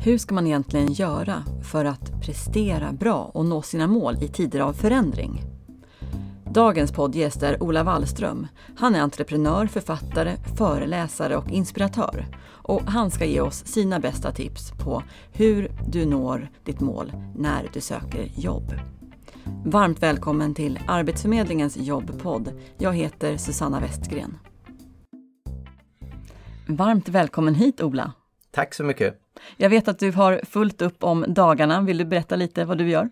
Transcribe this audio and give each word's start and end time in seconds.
Hur 0.00 0.18
ska 0.18 0.34
man 0.34 0.46
egentligen 0.46 0.92
göra 0.92 1.44
för 1.62 1.84
att 1.84 2.20
prestera 2.20 2.92
bra 2.92 3.30
och 3.34 3.46
nå 3.46 3.62
sina 3.62 3.86
mål 3.86 4.16
i 4.22 4.28
tider 4.28 4.60
av 4.60 4.72
förändring? 4.72 5.42
Dagens 6.52 6.92
poddgäst 6.92 7.42
är 7.42 7.62
Ola 7.62 7.82
Wallström. 7.82 8.46
Han 8.76 8.94
är 8.94 9.00
entreprenör, 9.00 9.66
författare, 9.66 10.36
föreläsare 10.56 11.36
och 11.36 11.50
inspiratör. 11.50 12.26
Och 12.46 12.82
han 12.82 13.10
ska 13.10 13.24
ge 13.24 13.40
oss 13.40 13.66
sina 13.66 14.00
bästa 14.00 14.32
tips 14.32 14.70
på 14.70 15.02
hur 15.32 15.72
du 15.88 16.06
når 16.06 16.50
ditt 16.64 16.80
mål 16.80 17.12
när 17.36 17.70
du 17.72 17.80
söker 17.80 18.30
jobb. 18.34 18.74
Varmt 19.64 20.02
välkommen 20.02 20.54
till 20.54 20.80
Arbetsförmedlingens 20.86 21.76
jobbpodd. 21.76 22.52
Jag 22.78 22.92
heter 22.92 23.36
Susanna 23.36 23.80
Westgren. 23.80 24.38
Varmt 26.68 27.08
välkommen 27.08 27.54
hit 27.54 27.80
Ola. 27.80 28.12
Tack 28.50 28.74
så 28.74 28.84
mycket. 28.84 29.20
Jag 29.56 29.70
vet 29.70 29.88
att 29.88 29.98
du 29.98 30.12
har 30.12 30.40
fullt 30.50 30.82
upp 30.82 31.04
om 31.04 31.24
dagarna. 31.28 31.80
Vill 31.80 31.98
du 31.98 32.04
berätta 32.04 32.36
lite 32.36 32.64
vad 32.64 32.78
du 32.78 32.88
gör? 32.88 33.08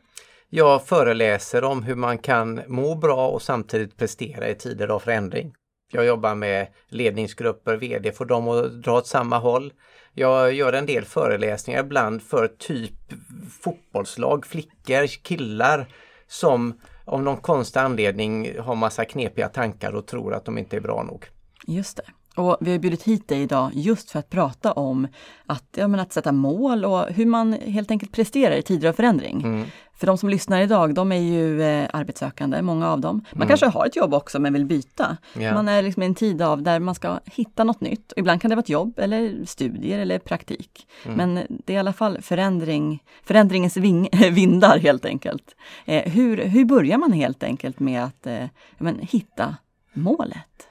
Jag 0.48 0.86
föreläser 0.86 1.64
om 1.64 1.82
hur 1.82 1.94
man 1.94 2.18
kan 2.18 2.60
må 2.66 2.94
bra 2.94 3.28
och 3.28 3.42
samtidigt 3.42 3.96
prestera 3.96 4.48
i 4.48 4.54
tider 4.54 4.88
av 4.88 4.98
förändring. 4.98 5.54
Jag 5.92 6.06
jobbar 6.06 6.34
med 6.34 6.66
ledningsgrupper, 6.88 7.76
VD, 7.76 8.12
får 8.12 8.24
dem 8.24 8.48
att 8.48 8.82
dra 8.82 8.96
åt 8.98 9.06
samma 9.06 9.38
håll. 9.38 9.72
Jag 10.14 10.52
gör 10.52 10.72
en 10.72 10.86
del 10.86 11.04
föreläsningar 11.04 11.80
ibland 11.80 12.22
för 12.22 12.48
typ 12.48 13.12
fotbollslag, 13.60 14.46
flickor, 14.46 15.06
killar 15.06 15.86
som 16.26 16.80
av 17.04 17.22
någon 17.22 17.36
konstig 17.36 17.80
anledning 17.80 18.58
har 18.58 18.74
massa 18.74 19.04
knepiga 19.04 19.48
tankar 19.48 19.92
och 19.92 20.06
tror 20.06 20.34
att 20.34 20.44
de 20.44 20.58
inte 20.58 20.76
är 20.76 20.80
bra 20.80 21.02
nog. 21.02 21.26
Just 21.66 21.96
det. 21.96 22.02
Och 22.36 22.56
vi 22.60 22.72
har 22.72 22.78
bjudit 22.78 23.02
hit 23.02 23.28
dig 23.28 23.42
idag 23.42 23.70
just 23.74 24.10
för 24.10 24.18
att 24.18 24.30
prata 24.30 24.72
om 24.72 25.08
att, 25.46 25.64
ja, 25.76 25.88
men 25.88 26.00
att 26.00 26.12
sätta 26.12 26.32
mål 26.32 26.84
och 26.84 27.06
hur 27.06 27.26
man 27.26 27.52
helt 27.52 27.90
enkelt 27.90 28.12
presterar 28.12 28.56
i 28.56 28.62
tider 28.62 28.88
av 28.88 28.92
förändring. 28.92 29.42
Mm. 29.42 29.66
För 29.96 30.06
de 30.06 30.18
som 30.18 30.28
lyssnar 30.28 30.60
idag, 30.60 30.94
de 30.94 31.12
är 31.12 31.20
ju 31.20 31.62
eh, 31.62 31.88
arbetssökande, 31.92 32.62
många 32.62 32.88
av 32.88 33.00
dem. 33.00 33.24
Man 33.32 33.36
mm. 33.36 33.48
kanske 33.48 33.66
har 33.66 33.86
ett 33.86 33.96
jobb 33.96 34.14
också 34.14 34.38
men 34.38 34.52
vill 34.52 34.64
byta. 34.64 35.16
Yeah. 35.38 35.54
Man 35.54 35.68
är 35.68 35.82
liksom 35.82 36.02
i 36.02 36.06
en 36.06 36.14
tid 36.14 36.42
av 36.42 36.62
där 36.62 36.80
man 36.80 36.94
ska 36.94 37.20
hitta 37.24 37.64
något 37.64 37.80
nytt. 37.80 38.12
Ibland 38.16 38.42
kan 38.42 38.48
det 38.48 38.54
vara 38.54 38.62
ett 38.62 38.68
jobb 38.68 38.98
eller 38.98 39.44
studier 39.44 39.98
eller 39.98 40.18
praktik. 40.18 40.86
Mm. 41.04 41.16
Men 41.16 41.46
det 41.48 41.72
är 41.72 41.76
i 41.76 41.78
alla 41.78 41.92
fall 41.92 42.22
förändring, 42.22 43.02
förändringens 43.24 43.76
ving, 43.76 44.08
vindar 44.32 44.78
helt 44.78 45.04
enkelt. 45.04 45.56
Eh, 45.84 46.12
hur, 46.12 46.36
hur 46.36 46.64
börjar 46.64 46.98
man 46.98 47.12
helt 47.12 47.42
enkelt 47.42 47.80
med 47.80 48.04
att 48.04 48.26
eh, 48.26 48.44
men, 48.78 48.98
hitta 48.98 49.56
målet? 49.92 50.68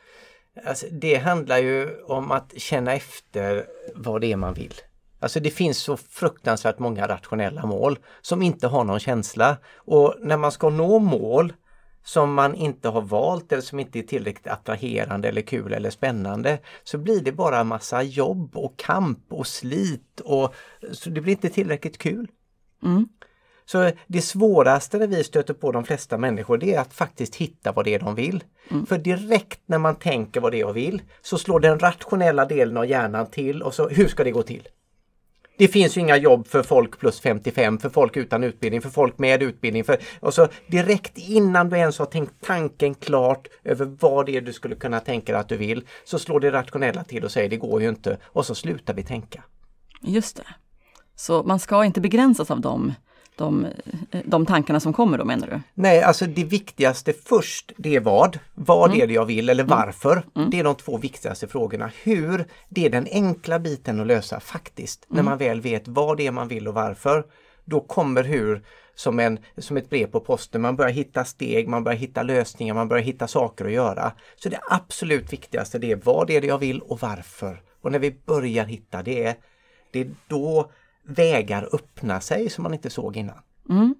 Alltså, 0.63 0.85
det 0.91 1.15
handlar 1.15 1.57
ju 1.57 2.01
om 2.03 2.31
att 2.31 2.53
känna 2.57 2.93
efter 2.93 3.65
vad 3.95 4.21
det 4.21 4.31
är 4.31 4.35
man 4.35 4.53
vill. 4.53 4.73
Alltså 5.19 5.39
det 5.39 5.51
finns 5.51 5.77
så 5.77 5.97
fruktansvärt 5.97 6.79
många 6.79 7.07
rationella 7.07 7.65
mål 7.65 7.99
som 8.21 8.41
inte 8.41 8.67
har 8.67 8.83
någon 8.83 8.99
känsla. 8.99 9.57
Och 9.75 10.15
när 10.19 10.37
man 10.37 10.51
ska 10.51 10.69
nå 10.69 10.99
mål 10.99 11.53
som 12.03 12.33
man 12.33 12.55
inte 12.55 12.89
har 12.89 13.01
valt 13.01 13.51
eller 13.51 13.61
som 13.61 13.79
inte 13.79 13.99
är 13.99 14.03
tillräckligt 14.03 14.47
attraherande 14.47 15.29
eller 15.29 15.41
kul 15.41 15.73
eller 15.73 15.89
spännande 15.89 16.59
så 16.83 16.97
blir 16.97 17.21
det 17.21 17.31
bara 17.31 17.63
massa 17.63 18.03
jobb 18.03 18.57
och 18.57 18.77
kamp 18.77 19.25
och 19.29 19.47
slit 19.47 20.19
och 20.19 20.53
så 20.91 21.09
det 21.09 21.21
blir 21.21 21.33
inte 21.33 21.49
tillräckligt 21.49 21.97
kul. 21.97 22.27
Mm. 22.83 23.07
Så 23.65 23.91
det 24.07 24.21
svåraste 24.21 24.97
när 24.97 25.07
vi 25.07 25.23
stöter 25.23 25.53
på 25.53 25.71
de 25.71 25.83
flesta 25.83 26.17
människor 26.17 26.57
det 26.57 26.73
är 26.73 26.79
att 26.79 26.93
faktiskt 26.93 27.35
hitta 27.35 27.71
vad 27.71 27.85
det 27.85 27.93
är 27.93 27.99
de 27.99 28.15
vill. 28.15 28.43
Mm. 28.71 28.85
För 28.85 28.97
direkt 28.97 29.59
när 29.65 29.77
man 29.77 29.95
tänker 29.95 30.41
vad 30.41 30.51
det 30.51 30.57
är 30.57 30.59
jag 30.59 30.73
vill 30.73 31.01
så 31.21 31.37
slår 31.37 31.59
den 31.59 31.79
rationella 31.79 32.45
delen 32.45 32.77
av 32.77 32.85
hjärnan 32.85 33.27
till 33.27 33.61
och 33.61 33.73
så 33.73 33.89
hur 33.89 34.07
ska 34.07 34.23
det 34.23 34.31
gå 34.31 34.43
till? 34.43 34.67
Det 35.57 35.67
finns 35.67 35.97
ju 35.97 36.01
inga 36.01 36.17
jobb 36.17 36.47
för 36.47 36.63
folk 36.63 36.99
plus 36.99 37.19
55, 37.19 37.79
för 37.79 37.89
folk 37.89 38.17
utan 38.17 38.43
utbildning, 38.43 38.81
för 38.81 38.89
folk 38.89 39.17
med 39.17 39.43
utbildning. 39.43 39.83
För, 39.83 39.97
och 40.19 40.33
så 40.33 40.47
direkt 40.67 41.17
innan 41.17 41.69
du 41.69 41.77
ens 41.77 41.99
har 41.99 42.05
tänkt 42.05 42.33
tanken 42.41 42.95
klart 42.95 43.47
över 43.63 43.85
vad 43.99 44.25
det 44.25 44.37
är 44.37 44.41
du 44.41 44.53
skulle 44.53 44.75
kunna 44.75 44.99
tänka 44.99 45.31
dig 45.31 45.41
att 45.41 45.49
du 45.49 45.57
vill, 45.57 45.87
så 46.03 46.19
slår 46.19 46.39
det 46.39 46.51
rationella 46.51 47.03
till 47.03 47.23
och 47.23 47.31
säger 47.31 47.49
det 47.49 47.57
går 47.57 47.81
ju 47.81 47.89
inte 47.89 48.17
och 48.23 48.45
så 48.45 48.55
slutar 48.55 48.93
vi 48.93 49.03
tänka. 49.03 49.43
Just 50.01 50.37
det. 50.37 50.47
Så 51.15 51.43
man 51.43 51.59
ska 51.59 51.85
inte 51.85 52.01
begränsas 52.01 52.51
av 52.51 52.61
dem 52.61 52.93
de, 53.37 53.67
de 54.25 54.45
tankarna 54.45 54.79
som 54.79 54.93
kommer 54.93 55.17
då 55.17 55.25
menar 55.25 55.47
du? 55.47 55.61
Nej, 55.73 56.01
alltså 56.01 56.25
det 56.25 56.43
viktigaste 56.43 57.13
först 57.25 57.71
det 57.77 57.95
är 57.95 57.99
vad. 57.99 58.39
Vad 58.53 58.89
mm. 58.89 59.01
är 59.01 59.07
det 59.07 59.13
jag 59.13 59.25
vill 59.25 59.49
eller 59.49 59.63
mm. 59.63 59.77
varför? 59.77 60.23
Mm. 60.35 60.49
Det 60.49 60.59
är 60.59 60.63
de 60.63 60.75
två 60.75 60.97
viktigaste 60.97 61.47
frågorna. 61.47 61.91
Hur, 62.03 62.45
det 62.69 62.85
är 62.85 62.89
den 62.89 63.07
enkla 63.11 63.59
biten 63.59 63.99
att 63.99 64.07
lösa 64.07 64.39
faktiskt. 64.39 65.05
När 65.07 65.19
mm. 65.19 65.25
man 65.25 65.37
väl 65.37 65.61
vet 65.61 65.87
vad 65.87 66.17
det 66.17 66.27
är 66.27 66.31
man 66.31 66.47
vill 66.47 66.67
och 66.67 66.73
varför. 66.73 67.25
Då 67.65 67.79
kommer 67.79 68.23
hur 68.23 68.61
som, 68.95 69.19
en, 69.19 69.39
som 69.57 69.77
ett 69.77 69.89
brev 69.89 70.07
på 70.07 70.19
posten. 70.19 70.61
Man 70.61 70.75
börjar 70.75 70.91
hitta 70.91 71.25
steg, 71.25 71.67
man 71.67 71.83
börjar 71.83 71.97
hitta 71.97 72.23
lösningar, 72.23 72.73
man 72.73 72.87
börjar 72.87 73.03
hitta 73.03 73.27
saker 73.27 73.65
att 73.65 73.71
göra. 73.71 74.11
Så 74.35 74.49
det 74.49 74.59
absolut 74.69 75.33
viktigaste 75.33 75.79
det 75.79 75.91
är 75.91 75.99
vad 76.03 76.29
är 76.29 76.41
det 76.41 76.47
jag 76.47 76.57
vill 76.57 76.81
och 76.81 76.99
varför. 76.99 77.61
Och 77.81 77.91
när 77.91 77.99
vi 77.99 78.15
börjar 78.25 78.65
hitta 78.65 79.03
det, 79.03 79.35
det 79.91 79.99
är 79.99 80.07
då 80.27 80.71
vägar 81.07 81.69
öppna 81.73 82.21
sig 82.21 82.49
som 82.49 82.63
man 82.63 82.73
inte 82.73 82.89
såg 82.89 83.17
innan. 83.17 83.37
Mm. 83.69 83.95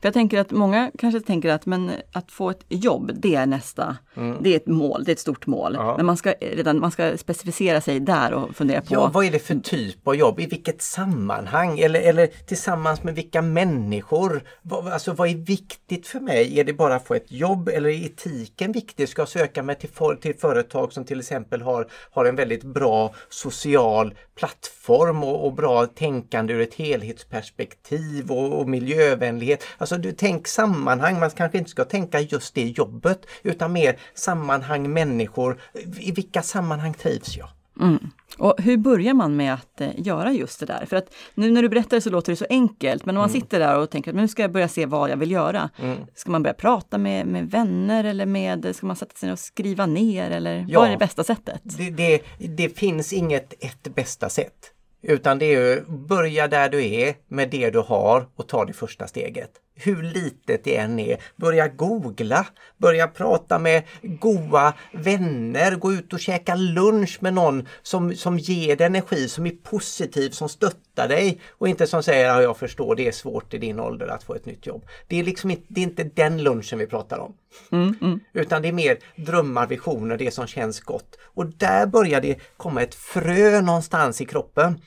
För 0.00 0.06
jag 0.06 0.14
tänker 0.14 0.40
att 0.40 0.50
många 0.50 0.90
kanske 0.98 1.20
tänker 1.20 1.48
att 1.48 1.66
men 1.66 1.92
att 2.12 2.32
få 2.32 2.50
ett 2.50 2.64
jobb, 2.68 3.12
det 3.14 3.34
är 3.34 3.46
nästa, 3.46 3.96
mm. 4.16 4.36
det 4.42 4.52
är 4.52 4.56
ett 4.56 4.66
mål, 4.66 5.04
det 5.04 5.10
är 5.10 5.12
ett 5.12 5.20
stort 5.20 5.46
mål. 5.46 5.74
Ja. 5.74 5.96
Men 5.96 6.06
man 6.06 6.16
ska 6.16 6.34
redan 6.40 6.80
man 6.80 6.90
ska 6.90 7.16
specificera 7.16 7.80
sig 7.80 8.00
där 8.00 8.32
och 8.32 8.56
fundera 8.56 8.80
på... 8.80 8.86
Ja, 8.90 9.10
vad 9.14 9.24
är 9.24 9.30
det 9.30 9.38
för 9.38 9.54
typ 9.54 10.08
av 10.08 10.16
jobb? 10.16 10.40
I 10.40 10.46
vilket 10.46 10.82
sammanhang? 10.82 11.78
Eller, 11.78 12.00
eller 12.00 12.26
tillsammans 12.26 13.02
med 13.02 13.14
vilka 13.14 13.42
människor? 13.42 14.42
Vad, 14.62 14.88
alltså 14.88 15.12
vad 15.12 15.28
är 15.28 15.34
viktigt 15.34 16.06
för 16.06 16.20
mig? 16.20 16.60
Är 16.60 16.64
det 16.64 16.72
bara 16.72 16.94
att 16.94 17.06
få 17.06 17.14
ett 17.14 17.32
jobb 17.32 17.68
eller 17.68 17.88
är 17.88 18.04
etiken 18.04 18.72
viktig? 18.72 19.08
Ska 19.08 19.22
jag 19.22 19.28
söka 19.28 19.62
mig 19.62 19.78
till, 19.78 19.90
för, 19.90 20.14
till 20.14 20.38
företag 20.38 20.92
som 20.92 21.04
till 21.04 21.18
exempel 21.20 21.62
har, 21.62 21.86
har 22.10 22.24
en 22.24 22.36
väldigt 22.36 22.64
bra 22.64 23.14
social 23.28 24.14
plattform 24.38 25.24
och, 25.24 25.46
och 25.46 25.52
bra 25.52 25.86
tänkande 25.86 26.54
ur 26.54 26.60
ett 26.60 26.74
helhetsperspektiv 26.74 28.30
och, 28.30 28.60
och 28.60 28.68
miljövänlighet? 28.68 29.64
Alltså 29.78 29.96
du 29.98 30.12
tänk 30.12 30.48
sammanhang, 30.48 31.20
man 31.20 31.30
kanske 31.30 31.58
inte 31.58 31.70
ska 31.70 31.84
tänka 31.84 32.20
just 32.20 32.54
det 32.54 32.64
jobbet 32.64 33.26
utan 33.42 33.72
mer 33.72 33.98
sammanhang 34.14 34.92
människor. 34.92 35.60
I 35.98 36.12
vilka 36.12 36.42
sammanhang 36.42 36.94
trivs 36.94 37.36
jag? 37.36 37.48
Mm. 37.80 38.10
Och 38.38 38.54
hur 38.58 38.76
börjar 38.76 39.14
man 39.14 39.36
med 39.36 39.54
att 39.54 39.80
eh, 39.80 39.88
göra 39.96 40.32
just 40.32 40.60
det 40.60 40.66
där? 40.66 40.86
För 40.86 40.96
att 40.96 41.14
nu 41.34 41.50
när 41.50 41.62
du 41.62 41.68
berättar 41.68 42.00
så 42.00 42.10
låter 42.10 42.32
det 42.32 42.36
så 42.36 42.46
enkelt, 42.50 43.04
men 43.06 43.16
om 43.16 43.20
man 43.20 43.30
mm. 43.30 43.40
sitter 43.40 43.58
där 43.58 43.78
och 43.78 43.90
tänker 43.90 44.10
att 44.10 44.16
nu 44.16 44.28
ska 44.28 44.42
jag 44.42 44.52
börja 44.52 44.68
se 44.68 44.86
vad 44.86 45.10
jag 45.10 45.16
vill 45.16 45.30
göra. 45.30 45.70
Mm. 45.82 45.98
Ska 46.14 46.30
man 46.30 46.42
börja 46.42 46.54
prata 46.54 46.98
med, 46.98 47.26
med 47.26 47.50
vänner 47.50 48.04
eller 48.04 48.26
med, 48.26 48.76
ska 48.76 48.86
man 48.86 48.96
sätta 48.96 49.16
sig 49.16 49.32
och 49.32 49.38
skriva 49.38 49.86
ner 49.86 50.30
eller 50.30 50.66
ja, 50.68 50.80
vad 50.80 50.88
är 50.88 50.92
det 50.92 50.98
bästa 50.98 51.24
sättet? 51.24 51.60
Det, 51.64 51.90
det, 51.90 52.22
det 52.38 52.78
finns 52.78 53.12
inget 53.12 53.64
ett 53.64 53.94
bästa 53.94 54.28
sätt. 54.28 54.72
Utan 55.02 55.38
det 55.38 55.54
är 55.54 55.78
att 55.78 55.88
börja 55.88 56.48
där 56.48 56.68
du 56.68 56.86
är 56.86 57.14
med 57.28 57.50
det 57.50 57.70
du 57.70 57.78
har 57.78 58.28
och 58.36 58.48
ta 58.48 58.64
det 58.64 58.72
första 58.72 59.06
steget. 59.06 59.50
Hur 59.80 60.02
litet 60.02 60.64
det 60.64 60.76
än 60.76 60.98
är. 60.98 61.18
Börja 61.36 61.68
googla, 61.68 62.46
börja 62.76 63.08
prata 63.08 63.58
med 63.58 63.82
goa 64.02 64.74
vänner, 64.92 65.76
gå 65.76 65.92
ut 65.92 66.12
och 66.12 66.20
käka 66.20 66.54
lunch 66.54 67.18
med 67.20 67.34
någon 67.34 67.68
som, 67.82 68.14
som 68.14 68.38
ger 68.38 68.76
dig 68.76 68.86
energi, 68.86 69.28
som 69.28 69.46
är 69.46 69.50
positiv, 69.50 70.30
som 70.30 70.48
stöttar 70.48 71.08
dig 71.08 71.40
och 71.50 71.68
inte 71.68 71.86
som 71.86 72.02
säger 72.02 72.34
att 72.34 72.42
jag 72.42 72.56
förstår 72.56 72.96
det 72.96 73.08
är 73.08 73.12
svårt 73.12 73.54
i 73.54 73.58
din 73.58 73.80
ålder 73.80 74.06
att 74.06 74.22
få 74.22 74.34
ett 74.34 74.46
nytt 74.46 74.66
jobb. 74.66 74.86
Det 75.06 75.20
är 75.20 75.24
liksom 75.24 75.50
inte, 75.50 75.64
det 75.68 75.80
är 75.80 75.84
inte 75.84 76.04
den 76.04 76.42
lunchen 76.42 76.78
vi 76.78 76.86
pratar 76.86 77.18
om. 77.18 77.34
Mm, 77.72 77.94
mm. 78.00 78.20
Utan 78.32 78.62
det 78.62 78.68
är 78.68 78.72
mer 78.72 78.98
drömmar, 79.16 79.66
visioner, 79.66 80.16
det 80.16 80.30
som 80.30 80.46
känns 80.46 80.80
gott. 80.80 81.18
Och 81.22 81.46
där 81.46 81.86
börjar 81.86 82.20
det 82.20 82.38
komma 82.56 82.82
ett 82.82 82.94
frö 82.94 83.60
någonstans 83.60 84.20
i 84.20 84.24
kroppen 84.24 84.80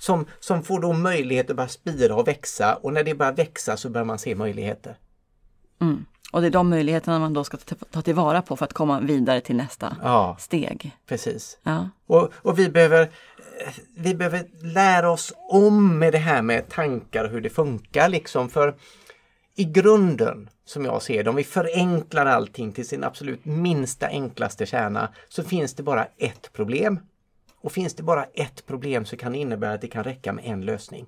som, 0.00 0.26
som 0.40 0.62
får 0.62 0.80
då 0.80 0.92
möjlighet 0.92 1.50
att 1.50 1.56
börja 1.56 1.68
spira 1.68 2.14
och 2.14 2.28
växa 2.28 2.74
och 2.74 2.92
när 2.92 3.04
det 3.04 3.14
börjar 3.14 3.32
växa 3.32 3.76
så 3.76 3.90
börjar 3.90 4.04
man 4.04 4.18
se 4.18 4.34
möjligheter. 4.34 4.96
Mm. 5.80 6.04
Och 6.32 6.40
det 6.40 6.46
är 6.46 6.50
de 6.50 6.70
möjligheterna 6.70 7.18
man 7.18 7.32
då 7.32 7.44
ska 7.44 7.56
ta 7.90 8.02
tillvara 8.02 8.42
på 8.42 8.56
för 8.56 8.64
att 8.64 8.72
komma 8.72 9.00
vidare 9.00 9.40
till 9.40 9.56
nästa 9.56 9.96
ja, 10.02 10.36
steg. 10.40 10.96
Precis. 11.06 11.58
Ja. 11.62 11.88
Och, 12.06 12.30
och 12.34 12.58
vi, 12.58 12.68
behöver, 12.68 13.10
vi 13.96 14.14
behöver 14.14 14.46
lära 14.74 15.10
oss 15.10 15.32
om 15.36 15.98
med 15.98 16.12
det 16.12 16.18
här 16.18 16.42
med 16.42 16.68
tankar 16.68 17.24
och 17.24 17.30
hur 17.30 17.40
det 17.40 17.50
funkar 17.50 18.08
liksom 18.08 18.48
för 18.48 18.74
i 19.56 19.64
grunden, 19.64 20.50
som 20.64 20.84
jag 20.84 21.02
ser 21.02 21.24
det, 21.24 21.30
om 21.30 21.36
vi 21.36 21.44
förenklar 21.44 22.26
allting 22.26 22.72
till 22.72 22.88
sin 22.88 23.04
absolut 23.04 23.44
minsta 23.44 24.06
enklaste 24.06 24.66
kärna, 24.66 25.08
så 25.28 25.42
finns 25.42 25.74
det 25.74 25.82
bara 25.82 26.06
ett 26.18 26.52
problem. 26.52 27.00
Och 27.60 27.72
finns 27.72 27.94
det 27.94 28.02
bara 28.02 28.24
ett 28.24 28.66
problem 28.66 29.04
så 29.04 29.16
kan 29.16 29.32
det 29.32 29.38
innebära 29.38 29.72
att 29.72 29.80
det 29.80 29.88
kan 29.88 30.04
räcka 30.04 30.32
med 30.32 30.44
en 30.44 30.60
lösning. 30.60 31.06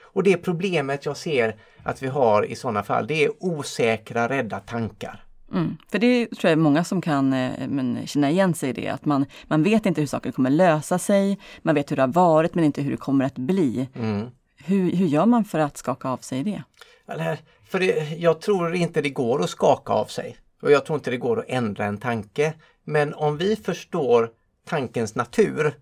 Och 0.00 0.22
det 0.22 0.36
problemet 0.36 1.06
jag 1.06 1.16
ser 1.16 1.56
att 1.82 2.02
vi 2.02 2.06
har 2.06 2.42
i 2.42 2.54
sådana 2.56 2.82
fall, 2.82 3.06
det 3.06 3.24
är 3.24 3.30
osäkra, 3.40 4.28
rädda 4.28 4.60
tankar. 4.60 5.24
Mm. 5.52 5.76
För 5.90 5.98
det 5.98 6.26
tror 6.26 6.40
jag 6.42 6.52
är 6.52 6.56
många 6.56 6.84
som 6.84 7.00
kan 7.00 7.32
eh, 7.32 7.68
men, 7.68 8.06
känna 8.06 8.30
igen 8.30 8.54
sig 8.54 8.70
i 8.70 8.72
det, 8.72 8.88
att 8.88 9.04
man, 9.04 9.26
man 9.44 9.62
vet 9.62 9.86
inte 9.86 10.00
hur 10.00 10.08
saker 10.08 10.32
kommer 10.32 10.50
lösa 10.50 10.98
sig, 10.98 11.38
man 11.62 11.74
vet 11.74 11.90
hur 11.90 11.96
det 11.96 12.02
har 12.02 12.08
varit 12.08 12.54
men 12.54 12.64
inte 12.64 12.82
hur 12.82 12.90
det 12.90 12.96
kommer 12.96 13.24
att 13.24 13.38
bli. 13.38 13.88
Mm. 13.94 14.26
Hur, 14.64 14.92
hur 14.92 15.06
gör 15.06 15.26
man 15.26 15.44
för 15.44 15.58
att 15.58 15.76
skaka 15.76 16.08
av 16.08 16.18
sig 16.18 16.44
det? 16.44 16.62
Eller, 17.08 17.38
för 17.68 17.80
det, 17.80 18.16
jag 18.18 18.40
tror 18.40 18.74
inte 18.74 19.02
det 19.02 19.10
går 19.10 19.42
att 19.42 19.50
skaka 19.50 19.92
av 19.92 20.04
sig 20.04 20.36
och 20.62 20.70
jag 20.70 20.86
tror 20.86 20.96
inte 20.96 21.10
det 21.10 21.16
går 21.16 21.38
att 21.38 21.48
ändra 21.48 21.84
en 21.84 21.98
tanke. 21.98 22.54
Men 22.84 23.14
om 23.14 23.36
vi 23.36 23.56
förstår 23.56 24.30
tankens 24.66 25.14
natur 25.14 25.74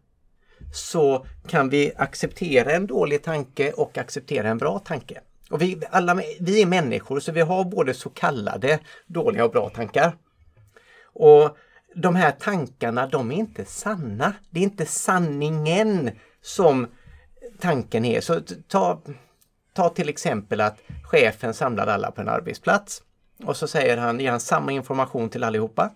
så 0.74 1.26
kan 1.48 1.68
vi 1.68 1.92
acceptera 1.96 2.72
en 2.72 2.86
dålig 2.86 3.22
tanke 3.22 3.72
och 3.72 3.98
acceptera 3.98 4.48
en 4.48 4.58
bra 4.58 4.78
tanke. 4.78 5.20
Och 5.50 5.62
vi, 5.62 5.82
alla, 5.90 6.14
vi 6.40 6.62
är 6.62 6.66
människor 6.66 7.20
så 7.20 7.32
vi 7.32 7.40
har 7.40 7.64
både 7.64 7.94
så 7.94 8.10
kallade 8.10 8.78
dåliga 9.06 9.44
och 9.44 9.50
bra 9.50 9.68
tankar. 9.68 10.16
Och 11.02 11.56
de 11.94 12.14
här 12.14 12.30
tankarna 12.30 13.06
de 13.06 13.32
är 13.32 13.36
inte 13.36 13.64
sanna. 13.64 14.32
Det 14.50 14.60
är 14.60 14.64
inte 14.64 14.86
sanningen 14.86 16.10
som 16.42 16.86
tanken 17.60 18.04
är. 18.04 18.20
Så 18.20 18.40
ta, 18.68 19.02
ta 19.72 19.88
till 19.88 20.08
exempel 20.08 20.60
att 20.60 20.78
chefen 21.02 21.54
samlar 21.54 21.86
alla 21.86 22.10
på 22.10 22.20
en 22.20 22.28
arbetsplats 22.28 23.02
och 23.44 23.56
så 23.56 23.66
säger 23.66 23.96
han, 23.96 24.20
ger 24.20 24.30
han 24.30 24.40
samma 24.40 24.72
information 24.72 25.28
till 25.28 25.44
allihopa. 25.44 25.90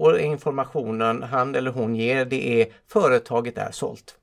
Och 0.00 0.20
informationen 0.20 1.22
han 1.22 1.54
eller 1.54 1.70
hon 1.70 1.96
ger 1.96 2.24
det 2.24 2.62
är 2.62 2.66
företaget 2.88 3.58
är 3.58 3.70
sålt. 3.70 4.14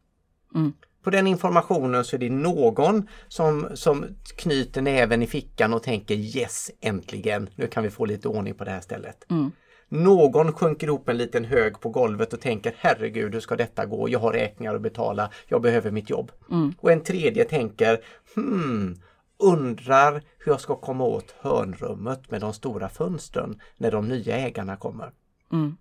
Mm. 0.55 0.73
På 1.03 1.09
den 1.09 1.27
informationen 1.27 2.03
så 2.03 2.15
är 2.15 2.19
det 2.19 2.29
någon 2.29 3.07
som, 3.27 3.67
som 3.73 4.05
knyter 4.35 4.81
näven 4.81 5.23
i 5.23 5.27
fickan 5.27 5.73
och 5.73 5.83
tänker 5.83 6.15
yes, 6.15 6.71
äntligen, 6.81 7.49
nu 7.55 7.67
kan 7.67 7.83
vi 7.83 7.89
få 7.89 8.05
lite 8.05 8.27
ordning 8.27 8.53
på 8.53 8.63
det 8.63 8.71
här 8.71 8.81
stället. 8.81 9.31
Mm. 9.31 9.51
Någon 9.89 10.53
sjunker 10.53 10.87
ihop 10.87 11.09
en 11.09 11.17
liten 11.17 11.45
hög 11.45 11.79
på 11.79 11.89
golvet 11.89 12.33
och 12.33 12.41
tänker 12.41 12.75
herregud, 12.77 13.33
hur 13.33 13.41
ska 13.41 13.55
detta 13.55 13.85
gå? 13.85 14.09
Jag 14.09 14.19
har 14.19 14.33
räkningar 14.33 14.75
att 14.75 14.81
betala, 14.81 15.31
jag 15.47 15.61
behöver 15.61 15.91
mitt 15.91 16.09
jobb. 16.09 16.31
Mm. 16.51 16.73
Och 16.79 16.91
en 16.91 17.03
tredje 17.03 17.43
tänker 17.43 17.99
hmm, 18.35 18.95
undrar 19.39 20.13
hur 20.13 20.51
jag 20.51 20.61
ska 20.61 20.75
komma 20.75 21.03
åt 21.03 21.35
hörnrummet 21.39 22.31
med 22.31 22.41
de 22.41 22.53
stora 22.53 22.89
fönstren 22.89 23.61
när 23.77 23.91
de 23.91 24.07
nya 24.07 24.37
ägarna 24.37 24.75
kommer. 24.75 25.11
Mm. 25.51 25.77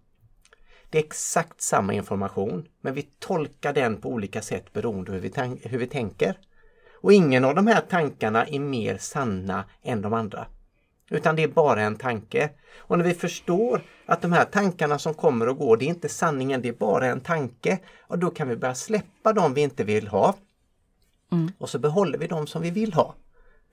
Det 0.91 0.99
är 0.99 1.03
exakt 1.03 1.61
samma 1.61 1.93
information 1.93 2.69
men 2.81 2.95
vi 2.95 3.03
tolkar 3.03 3.73
den 3.73 4.01
på 4.01 4.09
olika 4.09 4.43
sätt 4.43 4.73
beroende 4.73 5.13
hur 5.13 5.21
vi, 5.21 5.33
hur 5.63 5.79
vi 5.79 5.87
tänker. 5.87 6.39
Och 7.01 7.13
ingen 7.13 7.45
av 7.45 7.55
de 7.55 7.67
här 7.67 7.81
tankarna 7.81 8.47
är 8.47 8.61
mer 8.61 8.97
sanna 8.99 9.65
än 9.83 10.03
de 10.03 10.13
andra. 10.13 10.47
Utan 11.11 11.37
det 11.37 11.43
är 11.43 11.49
bara 11.49 11.83
en 11.83 11.97
tanke. 11.97 12.51
Och 12.79 12.99
när 12.99 13.05
vi 13.05 13.15
förstår 13.15 13.83
att 14.07 14.23
de 14.23 14.33
här 14.33 14.45
tankarna 14.45 14.99
som 14.99 15.15
kommer 15.15 15.49
och 15.49 15.57
går, 15.59 15.77
det 15.77 15.85
är 15.85 15.89
inte 15.89 16.09
sanningen, 16.09 16.63
det 16.63 16.69
är 16.69 16.73
bara 16.73 17.07
en 17.07 17.21
tanke. 17.21 17.79
Och 18.01 18.19
då 18.19 18.31
kan 18.31 18.49
vi 18.49 18.57
börja 18.57 18.75
släppa 18.75 19.33
de 19.33 19.55
vi 19.55 19.61
inte 19.61 19.85
vill 19.85 20.09
ha. 20.09 20.35
Mm. 21.33 21.53
Och 21.59 21.71
så 21.71 21.79
behåller 21.79 22.19
vi 22.19 22.27
de 22.27 22.47
som 22.47 22.63
vi 22.63 22.71
vill 22.71 22.93
ha. 22.93 23.15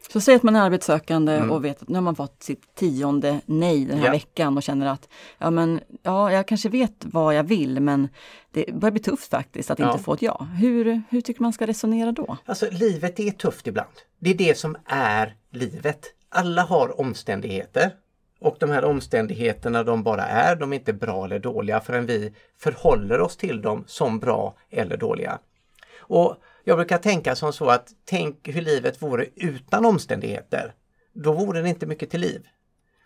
Så 0.09 0.21
säg 0.21 0.35
att 0.35 0.43
man 0.43 0.55
är 0.55 0.61
arbetssökande 0.61 1.33
Mm. 1.35 1.51
och 1.51 1.65
vet 1.65 1.81
att 1.81 1.89
nu 1.89 1.95
har 1.95 2.01
man 2.01 2.15
fått 2.15 2.43
sitt 2.43 2.75
tionde 2.75 3.41
nej 3.45 3.85
den 3.85 3.97
här 3.99 4.05
Ja. 4.05 4.11
veckan 4.11 4.57
och 4.57 4.63
känner 4.63 4.85
att 4.87 5.09
ja 5.37 5.49
men 5.51 5.79
ja, 6.03 6.31
jag 6.31 6.47
kanske 6.47 6.69
vet 6.69 6.93
vad 7.05 7.35
jag 7.35 7.43
vill 7.43 7.79
men 7.79 8.07
det 8.51 8.65
börjar 8.73 8.91
bli 8.91 9.01
tufft 9.01 9.29
faktiskt 9.29 9.71
att 9.71 9.79
Ja. 9.79 9.91
inte 9.91 10.03
få 10.03 10.13
ett 10.13 10.21
ja. 10.21 10.47
Hur, 10.59 11.01
hur 11.09 11.21
tycker 11.21 11.41
man 11.41 11.53
ska 11.53 11.67
resonera 11.67 12.11
då? 12.11 12.37
Alltså 12.45 12.67
livet 12.71 13.19
är 13.19 13.31
tufft 13.31 13.67
ibland. 13.67 13.89
Det 14.19 14.29
är 14.29 14.33
det 14.35 14.57
som 14.57 14.77
är 14.85 15.35
livet. 15.51 16.05
Alla 16.29 16.61
har 16.63 16.99
omständigheter. 17.01 17.91
Och 18.39 18.57
de 18.59 18.69
här 18.69 18.85
omständigheterna 18.85 19.83
de 19.83 20.03
bara 20.03 20.25
är, 20.25 20.55
de 20.55 20.73
är 20.73 20.77
inte 20.77 20.93
bra 20.93 21.25
eller 21.25 21.39
dåliga 21.39 21.79
förrän 21.79 22.05
vi 22.05 22.33
förhåller 22.59 23.21
oss 23.21 23.37
till 23.37 23.61
dem 23.61 23.83
som 23.87 24.19
bra 24.19 24.53
eller 24.69 24.97
dåliga. 24.97 25.39
Och 25.99 26.35
jag 26.63 26.77
brukar 26.77 26.97
tänka 26.97 27.35
som 27.35 27.53
så 27.53 27.69
att 27.69 27.87
tänk 28.05 28.47
hur 28.47 28.61
livet 28.61 29.01
vore 29.01 29.27
utan 29.35 29.85
omständigheter. 29.85 30.73
Då 31.13 31.33
vore 31.33 31.61
det 31.61 31.69
inte 31.69 31.85
mycket 31.85 32.09
till 32.09 32.21
liv. 32.21 32.47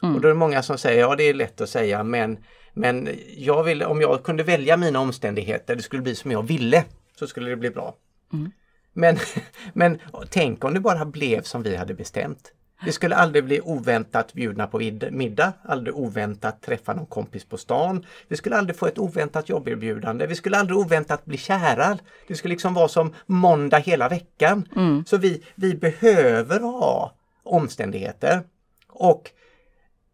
Mm. 0.03 0.15
Och 0.15 0.21
då 0.21 0.27
är 0.27 0.31
det 0.31 0.39
många 0.39 0.63
som 0.63 0.77
säger, 0.77 0.99
ja 0.99 1.15
det 1.15 1.23
är 1.23 1.33
lätt 1.33 1.61
att 1.61 1.69
säga 1.69 2.03
men, 2.03 2.37
men 2.73 3.09
jag 3.37 3.63
vill, 3.63 3.83
om 3.83 4.01
jag 4.01 4.23
kunde 4.23 4.43
välja 4.43 4.77
mina 4.77 4.99
omständigheter, 4.99 5.75
det 5.75 5.81
skulle 5.81 6.01
bli 6.01 6.15
som 6.15 6.31
jag 6.31 6.43
ville, 6.43 6.83
så 7.19 7.27
skulle 7.27 7.49
det 7.49 7.55
bli 7.55 7.69
bra. 7.69 7.95
Mm. 8.33 8.51
Men, 8.93 9.17
men 9.73 9.99
tänk 10.29 10.63
om 10.63 10.73
det 10.73 10.79
bara 10.79 11.05
blev 11.05 11.41
som 11.41 11.63
vi 11.63 11.75
hade 11.75 11.93
bestämt. 11.93 12.51
Vi 12.85 12.91
skulle 12.91 13.15
aldrig 13.15 13.43
bli 13.43 13.61
oväntat 13.61 14.33
bjudna 14.33 14.67
på 14.67 14.77
middag, 15.11 15.53
aldrig 15.63 15.95
oväntat 15.95 16.61
träffa 16.61 16.93
någon 16.93 17.05
kompis 17.05 17.45
på 17.45 17.57
stan. 17.57 18.05
Vi 18.27 18.37
skulle 18.37 18.57
aldrig 18.57 18.77
få 18.77 18.85
ett 18.85 18.99
oväntat 18.99 19.49
jobberbjudande. 19.49 20.27
Vi 20.27 20.35
skulle 20.35 20.57
aldrig 20.57 20.77
oväntat 20.77 21.25
bli 21.25 21.37
kära. 21.37 21.97
Det 22.27 22.35
skulle 22.35 22.51
liksom 22.51 22.73
vara 22.73 22.87
som 22.87 23.13
måndag 23.25 23.77
hela 23.77 24.09
veckan. 24.09 24.67
Mm. 24.75 25.05
Så 25.05 25.17
vi, 25.17 25.43
vi 25.55 25.75
behöver 25.75 26.59
ha 26.59 27.13
omständigheter. 27.43 28.41
Och 28.87 29.31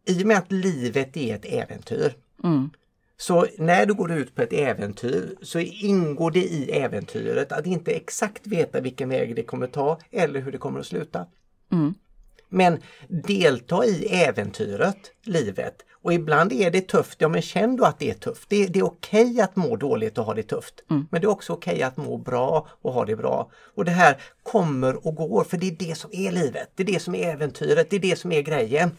i 0.07 0.24
och 0.24 0.27
med 0.27 0.38
att 0.38 0.51
livet 0.51 1.18
är 1.18 1.36
ett 1.36 1.45
äventyr 1.45 2.13
Mm. 2.44 2.69
så 3.18 3.48
när 3.57 3.86
du 3.86 3.94
går 3.94 4.12
ut 4.12 4.36
på 4.36 4.42
ett 4.42 4.54
äventyr 4.54 5.36
så 5.42 5.60
ingår 5.60 6.31
det 6.31 6.44
i 6.44 6.71
äventyret 6.71 7.51
att 7.51 7.65
inte 7.65 7.92
exakt 7.92 8.48
veta 8.48 8.81
vilken 8.81 9.10
väg 9.10 9.36
det 9.36 9.44
kommer 9.44 9.68
ta 9.68 10.00
eller 10.12 10.39
hur 10.39 10.51
det 10.51 10.57
kommer 10.57 10.80
att 10.80 10.86
sluta. 10.86 11.25
Mm. 11.71 11.94
Men 12.53 12.79
delta 13.07 13.85
i 13.85 14.07
äventyret, 14.23 14.97
livet. 15.23 15.75
Och 16.03 16.13
ibland 16.13 16.53
är 16.53 16.71
det 16.71 16.81
tufft, 16.81 17.21
ja 17.21 17.29
men 17.29 17.41
känn 17.41 17.75
då 17.75 17.83
att 17.83 18.00
det 18.00 18.09
är 18.09 18.13
tufft. 18.13 18.50
Det, 18.50 18.67
det 18.67 18.79
är 18.79 18.85
okej 18.85 19.41
att 19.41 19.55
må 19.55 19.75
dåligt 19.75 20.17
och 20.17 20.25
ha 20.25 20.33
det 20.33 20.44
tufft. 20.44 20.83
Mm. 20.89 21.07
Men 21.11 21.21
det 21.21 21.25
är 21.25 21.29
också 21.29 21.53
okej 21.53 21.83
att 21.83 21.97
må 21.97 22.17
bra 22.17 22.67
och 22.81 22.94
ha 22.94 23.05
det 23.05 23.15
bra. 23.15 23.51
Och 23.75 23.85
det 23.85 23.91
här 23.91 24.17
kommer 24.44 25.07
och 25.07 25.15
går 25.15 25.44
för 25.44 25.57
det 25.57 25.67
är 25.67 25.88
det 25.88 25.97
som 25.97 26.09
är 26.13 26.31
livet. 26.31 26.71
Det 26.75 26.83
är 26.83 26.88
det 26.88 27.00
som 27.00 27.15
är 27.15 27.33
äventyret, 27.33 27.89
det 27.89 27.95
är 27.95 28.00
det 28.00 28.19
som 28.19 28.31
är 28.31 28.41
grejen. 28.41 28.91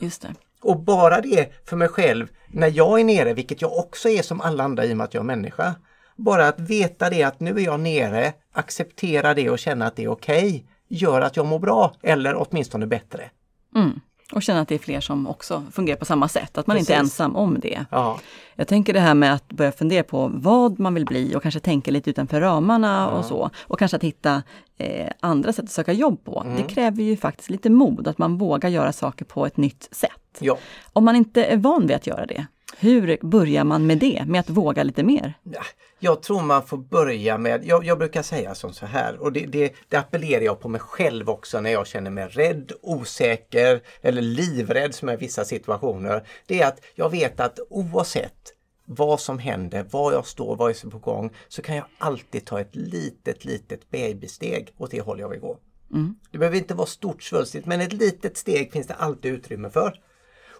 Just 0.00 0.22
det. 0.22 0.34
Och 0.62 0.80
bara 0.80 1.20
det 1.20 1.52
för 1.64 1.76
mig 1.76 1.88
själv 1.88 2.28
när 2.48 2.68
jag 2.68 3.00
är 3.00 3.04
nere, 3.04 3.34
vilket 3.34 3.62
jag 3.62 3.78
också 3.78 4.08
är 4.08 4.22
som 4.22 4.40
alla 4.40 4.64
andra 4.64 4.84
i 4.84 4.92
och 4.92 4.96
med 4.96 5.04
att 5.04 5.14
jag 5.14 5.20
är 5.20 5.26
människa. 5.26 5.74
Bara 6.16 6.48
att 6.48 6.60
veta 6.60 7.10
det 7.10 7.22
att 7.22 7.40
nu 7.40 7.50
är 7.50 7.64
jag 7.64 7.80
nere, 7.80 8.32
acceptera 8.52 9.34
det 9.34 9.50
och 9.50 9.58
känna 9.58 9.86
att 9.86 9.96
det 9.96 10.04
är 10.04 10.08
okej, 10.08 10.64
gör 10.88 11.20
att 11.20 11.36
jag 11.36 11.46
mår 11.46 11.58
bra 11.58 11.92
eller 12.02 12.34
åtminstone 12.48 12.86
bättre. 12.86 13.30
Mm. 13.74 14.00
Och 14.32 14.42
känna 14.42 14.60
att 14.60 14.68
det 14.68 14.74
är 14.74 14.78
fler 14.78 15.00
som 15.00 15.26
också 15.26 15.62
fungerar 15.72 15.98
på 15.98 16.04
samma 16.04 16.28
sätt, 16.28 16.58
att 16.58 16.66
man 16.66 16.76
inte 16.76 16.92
är 16.94 16.98
Precis. 16.98 17.20
ensam 17.20 17.36
om 17.36 17.60
det. 17.60 17.84
Ja, 17.90 18.18
Jag 18.54 18.68
tänker 18.68 18.92
det 18.92 19.00
här 19.00 19.14
med 19.14 19.34
att 19.34 19.48
börja 19.48 19.72
fundera 19.72 20.02
på 20.02 20.30
vad 20.34 20.78
man 20.80 20.94
vill 20.94 21.04
bli 21.04 21.36
och 21.36 21.42
kanske 21.42 21.60
tänka 21.60 21.90
lite 21.90 22.10
utanför 22.10 22.40
ramarna 22.40 23.08
och 23.10 23.24
så. 23.24 23.50
Och 23.60 23.78
kanske 23.78 23.96
att 23.96 24.02
hitta 24.04 24.42
eh, 24.78 25.08
andra 25.20 25.52
sätt 25.52 25.64
att 25.64 25.70
söka 25.70 25.92
jobb 25.92 26.24
på. 26.24 26.42
Mm. 26.44 26.56
Det 26.56 26.62
kräver 26.62 27.02
ju 27.02 27.16
faktiskt 27.16 27.50
lite 27.50 27.70
mod, 27.70 28.08
att 28.08 28.18
man 28.18 28.38
vågar 28.38 28.68
göra 28.68 28.92
saker 28.92 29.24
på 29.24 29.46
ett 29.46 29.56
nytt 29.56 29.88
sätt. 29.92 30.10
ja. 30.38 30.58
Om 30.92 31.04
man 31.04 31.16
inte 31.16 31.44
är 31.44 31.56
van 31.56 31.86
vid 31.86 31.96
att 31.96 32.06
göra 32.06 32.26
det, 32.26 32.46
hur 32.76 33.18
börjar 33.22 33.64
man 33.64 33.86
med 33.86 33.98
det? 33.98 34.24
Med 34.26 34.40
att 34.40 34.50
våga 34.50 34.82
lite 34.82 35.02
mer? 35.02 35.34
Ja, 35.42 35.62
Jag 35.98 36.22
tror 36.22 36.42
man 36.42 36.66
får 36.66 36.76
börja 36.76 37.38
med, 37.38 37.64
jag, 37.64 37.84
jag 37.84 37.98
brukar 37.98 38.22
säga 38.22 38.54
som 38.54 38.72
så 38.72 38.86
här 38.86 39.16
och 39.22 39.32
det, 39.32 39.46
det, 39.46 39.74
det 39.88 39.96
appellerar 39.96 40.42
jag 40.42 40.60
på 40.60 40.68
mig 40.68 40.80
själv 40.80 41.30
också 41.30 41.60
när 41.60 41.70
jag 41.70 41.86
känner 41.86 42.10
mig 42.10 42.28
rädd, 42.28 42.72
osäker 42.82 43.80
eller 44.02 44.22
livrädd 44.22 44.94
som 44.94 45.08
är 45.08 45.16
vissa 45.16 45.44
situationer. 45.44 46.26
Det 46.46 46.60
är 46.60 46.68
att 46.68 46.80
jag 46.94 47.10
vet 47.10 47.40
att 47.40 47.58
oavsett 47.70 48.52
vad 48.84 49.20
som 49.20 49.38
händer, 49.38 49.86
var 49.90 50.12
jag 50.12 50.26
står, 50.26 50.56
vad 50.56 50.76
som 50.76 50.88
är 50.88 50.92
på 50.92 50.98
gång, 50.98 51.30
så 51.48 51.62
kan 51.62 51.76
jag 51.76 51.84
alltid 51.98 52.44
ta 52.44 52.60
ett 52.60 52.76
litet, 52.76 53.44
litet 53.44 53.90
babysteg 53.90 54.74
åt 54.78 54.90
det 54.90 55.00
håll 55.00 55.20
jag 55.20 55.28
vill 55.28 55.40
gå. 55.40 55.58
Mm. 55.92 56.14
Det 56.30 56.38
behöver 56.38 56.58
inte 56.58 56.74
vara 56.74 56.86
stort 56.86 57.22
svulstigt 57.22 57.66
men 57.66 57.80
ett 57.80 57.92
litet 57.92 58.36
steg 58.36 58.72
finns 58.72 58.86
det 58.86 58.94
alltid 58.94 59.32
utrymme 59.32 59.70
för. 59.70 60.00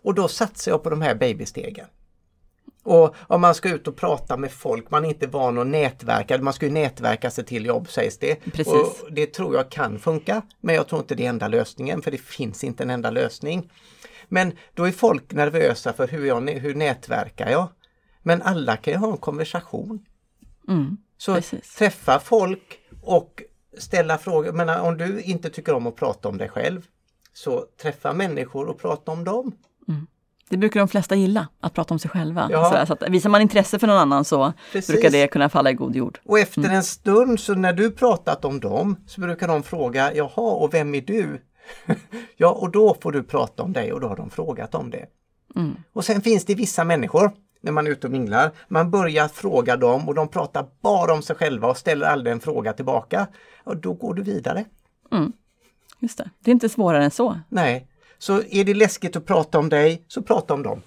Och 0.03 0.15
då 0.15 0.29
satsar 0.29 0.73
jag 0.73 0.83
på 0.83 0.91
de 0.91 1.03
här 1.03 1.15
babystegen. 1.15 1.87
Och 2.83 3.15
om 3.19 3.41
man 3.41 3.55
ska 3.55 3.69
ut 3.69 3.89
och 3.89 3.97
prata 3.97 4.37
med 4.37 4.53
folk, 4.53 4.91
man 4.91 5.05
är 5.05 5.09
inte 5.09 5.27
van 5.27 5.59
att 5.59 5.67
nätverka, 5.67 6.43
man 6.43 6.53
ska 6.53 6.67
ju 6.67 6.73
nätverka 6.73 7.31
sig 7.31 7.45
till 7.45 7.67
jobb 7.67 7.91
sägs 7.91 8.19
det. 8.19 8.35
Precis. 8.53 8.67
Och 8.67 9.13
det 9.13 9.27
tror 9.27 9.57
jag 9.57 9.71
kan 9.71 9.99
funka, 9.99 10.43
men 10.61 10.75
jag 10.75 10.89
tror 10.89 11.01
inte 11.01 11.15
det 11.15 11.25
är 11.25 11.29
enda 11.29 11.49
lösningen 11.49 12.03
för 12.03 12.11
det 12.11 12.19
finns 12.19 12.65
inte 12.65 12.83
en 12.83 12.91
enda 12.91 13.11
lösning. 13.11 13.71
Men 14.29 14.53
då 14.75 14.85
är 14.85 14.93
folk 14.93 15.33
nervösa 15.33 15.93
för 15.93 16.09
hur, 16.09 16.27
jag, 16.27 16.51
hur 16.51 16.75
nätverkar 16.75 17.51
jag? 17.51 17.69
Men 18.23 18.43
alla 18.43 18.77
kan 18.77 18.93
ju 18.93 18.99
ha 18.99 19.13
en 19.13 19.19
konversation. 19.19 20.07
Mm. 20.69 20.97
Så 21.19 21.35
Precis. 21.35 21.75
träffa 21.75 22.21
folk 22.21 22.79
och 23.03 23.43
ställa 23.79 24.19
frågor. 24.19 24.53
Men 24.53 24.69
om 24.69 24.97
du 24.97 25.21
inte 25.21 25.51
tycker 25.51 25.75
om 25.75 25.87
att 25.87 25.97
prata 25.97 26.29
om 26.29 26.39
dig 26.39 26.49
själv, 26.49 26.87
så 27.33 27.65
träffa 27.83 28.13
människor 28.13 28.69
och 28.69 28.79
prata 28.79 29.13
om 29.13 29.25
dem. 29.25 29.53
Det 30.51 30.57
brukar 30.57 30.81
de 30.81 30.89
flesta 30.89 31.15
gilla, 31.15 31.49
att 31.61 31.75
prata 31.75 31.95
om 31.95 31.99
sig 31.99 32.11
själva. 32.11 32.49
Ja. 32.51 32.71
Så, 32.81 32.87
så 32.87 32.93
att 32.93 33.11
visar 33.11 33.31
man 33.31 33.41
intresse 33.41 33.79
för 33.79 33.87
någon 33.87 33.99
annan 33.99 34.25
så 34.25 34.53
Precis. 34.73 34.95
brukar 34.95 35.11
det 35.11 35.27
kunna 35.27 35.49
falla 35.49 35.71
i 35.71 35.75
god 35.75 35.97
jord. 35.97 36.19
Och 36.25 36.39
efter 36.39 36.71
en 36.71 36.85
stund 36.85 37.41
så 37.41 37.55
när 37.55 37.73
du 37.73 37.91
pratat 37.91 38.45
om 38.45 38.61
dem 38.61 38.97
så 39.07 39.21
brukar 39.21 39.49
de 39.49 39.63
fråga, 39.63 40.15
jaha 40.15 40.53
och 40.55 40.75
vem 40.75 40.95
är 40.95 41.01
du? 41.01 41.43
ja 42.37 42.51
och 42.51 42.71
då 42.71 42.97
får 43.01 43.13
du 43.13 43.23
prata 43.23 43.63
om 43.63 43.73
dig 43.73 43.93
och 43.93 44.01
då 44.01 44.09
har 44.09 44.17
de 44.17 44.31
frågat 44.31 44.75
om 44.75 44.91
det. 44.91 45.07
Och 45.93 46.05
sen 46.05 46.21
finns 46.21 46.45
det 46.45 46.55
vissa 46.55 46.85
människor 46.85 47.33
när 47.61 47.73
man 47.73 47.87
är 47.87 47.91
ute 47.91 48.07
och 48.07 48.11
minglar. 48.11 48.51
Man 48.69 48.91
börjar 48.91 49.29
fråga 49.29 49.77
dem 49.77 50.09
och 50.09 50.15
de 50.15 50.29
pratar 50.29 50.67
bara 50.83 51.13
om 51.15 51.23
sig 51.23 51.37
själva 51.37 51.69
och 51.69 51.77
ställer 51.77 52.07
aldrig 52.07 52.33
en 52.33 52.41
fråga 52.41 52.73
tillbaka. 52.73 53.27
Och 53.65 53.77
då 53.77 53.93
går 53.93 54.15
du 54.15 54.23
vidare. 54.23 54.65
Just 56.01 56.19
det. 56.19 56.31
det 56.45 56.51
är 56.51 56.53
inte 56.53 56.69
svårare 56.69 57.05
än 57.05 57.11
så. 57.11 57.39
Nej, 57.49 57.88
så 58.19 58.43
är 58.51 58.65
det 58.65 58.75
läskigt 58.75 59.17
att 59.17 59.27
prata 59.27 59.59
om 59.59 59.69
dig, 59.69 60.05
så 60.09 60.23
prata 60.23 60.55
om 60.55 60.63
dem. 60.63 60.83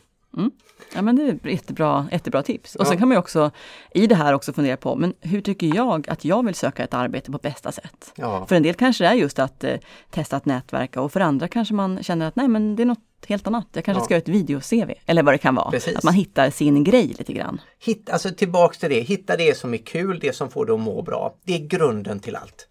Ja 0.96 1.02
men 1.02 1.16
det 1.16 1.24
är 1.24 1.34
ett 1.34 1.46
jättebra, 1.46 2.08
jättebra 2.12 2.44
tips. 2.44 2.76
Och 2.76 2.86
Ja. 2.86 2.90
sen 2.90 2.98
kan 2.98 3.08
man 3.08 3.16
ju 3.16 3.20
också 3.20 3.52
i 3.94 4.08
det 4.08 4.16
här 4.16 4.34
också 4.34 4.54
fundera 4.54 4.78
på, 4.78 4.96
men 4.96 5.14
hur 5.20 5.42
tycker 5.42 5.76
jag 5.76 6.10
att 6.10 6.26
jag 6.26 6.46
vill 6.46 6.56
söka 6.56 6.84
ett 6.84 6.94
arbete 6.94 7.32
på 7.32 7.38
bästa 7.38 7.72
sätt? 7.72 8.14
Ja. 8.16 8.46
För 8.46 8.56
en 8.56 8.64
del 8.64 8.74
kanske 8.76 9.04
det 9.04 9.08
är 9.08 9.14
just 9.14 9.40
att 9.40 9.64
eh, 9.64 9.76
testa 10.10 10.38
att 10.38 10.46
nätverka 10.46 11.02
och 11.02 11.12
för 11.12 11.20
andra 11.20 11.48
kanske 11.48 11.74
man 11.74 12.04
känner 12.04 12.28
att 12.28 12.36
nej 12.36 12.48
men 12.48 12.76
det 12.76 12.84
är 12.84 12.86
något 12.86 13.00
helt 13.28 13.48
annat. 13.48 13.68
Jag 13.74 13.86
kanske 13.86 14.02
Ja. 14.02 14.06
ska 14.06 14.14
göra 14.14 14.22
ett 14.22 14.28
video-CV 14.30 14.94
eller 15.06 15.24
vad 15.24 15.34
det 15.34 15.38
kan 15.38 15.56
vara. 15.56 15.72
Precis. 15.72 15.98
Att 15.98 16.04
man 16.04 16.14
hittar 16.14 16.50
sin 16.50 16.84
grej 16.84 17.08
lite 17.08 17.34
grann. 17.34 17.62
Hitta, 17.80 18.14
alltså 18.14 18.30
tillbaks 18.32 18.78
till 18.78 18.90
det, 18.90 19.00
hitta 19.02 19.38
det 19.38 19.58
som 19.58 19.74
är 19.74 19.78
kul, 19.78 20.20
det 20.20 20.36
som 20.36 20.50
får 20.50 20.66
dig 20.66 20.74
att 20.76 20.80
må 20.82 21.02
bra. 21.02 21.36
Det 21.44 21.54
är 21.56 21.68
grunden 21.68 22.20
till 22.20 22.36
allt. 22.36 22.68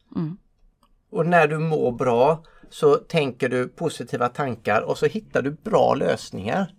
Och 1.13 1.27
när 1.27 1.47
du 1.49 1.59
mår 1.59 1.93
bra 1.93 2.43
så 2.71 2.97
tänker 2.97 3.49
du 3.49 3.69
positiva 3.69 4.29
tankar 4.29 4.83
och 4.83 4.99
så 4.99 5.07
hittar 5.07 5.43
du 5.43 5.51
bra 5.51 5.95
lösningar. 5.95 6.75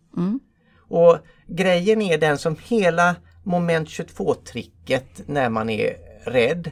Och 0.78 1.18
grejen 1.48 2.02
är 2.02 2.18
den 2.18 2.38
som 2.38 2.56
hela 2.64 3.16
moment 3.44 3.88
22-tricket 3.88 5.28
när 5.28 5.50
man 5.50 5.70
är 5.70 5.96
rädd 6.26 6.72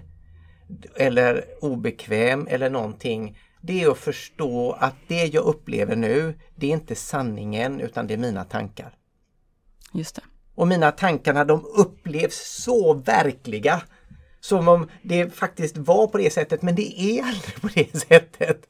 eller 0.96 1.46
obekväm 1.62 2.48
eller 2.50 2.70
någonting. 2.70 3.38
Det 3.62 3.84
är 3.84 3.92
att 3.92 3.98
förstå 3.98 4.72
att 4.72 4.96
det 5.08 5.26
jag 5.26 5.46
upplever 5.46 5.96
nu, 5.96 6.40
det 6.56 6.68
är 6.68 6.72
inte 6.72 6.96
sanningen 6.96 7.82
utan 7.82 8.08
det 8.08 8.14
är 8.14 8.18
mina 8.18 8.44
tankar. 8.44 8.98
Just 9.94 10.16
det. 10.16 10.22
Och 10.56 10.68
mina 10.68 10.92
tankarna 10.92 11.46
de 11.46 11.66
upplevs 11.66 12.64
så 12.64 12.94
verkliga. 12.94 13.82
Som 14.42 14.68
om 14.68 14.90
det 15.02 15.36
faktiskt 15.36 15.78
var 15.78 16.08
på 16.08 16.18
det 16.18 16.34
sättet 16.34 16.62
men 16.62 16.76
det 16.76 17.02
är 17.02 17.24
aldrig 17.24 17.62
på 17.62 17.68
det 17.74 18.00
sättet. 18.00 18.66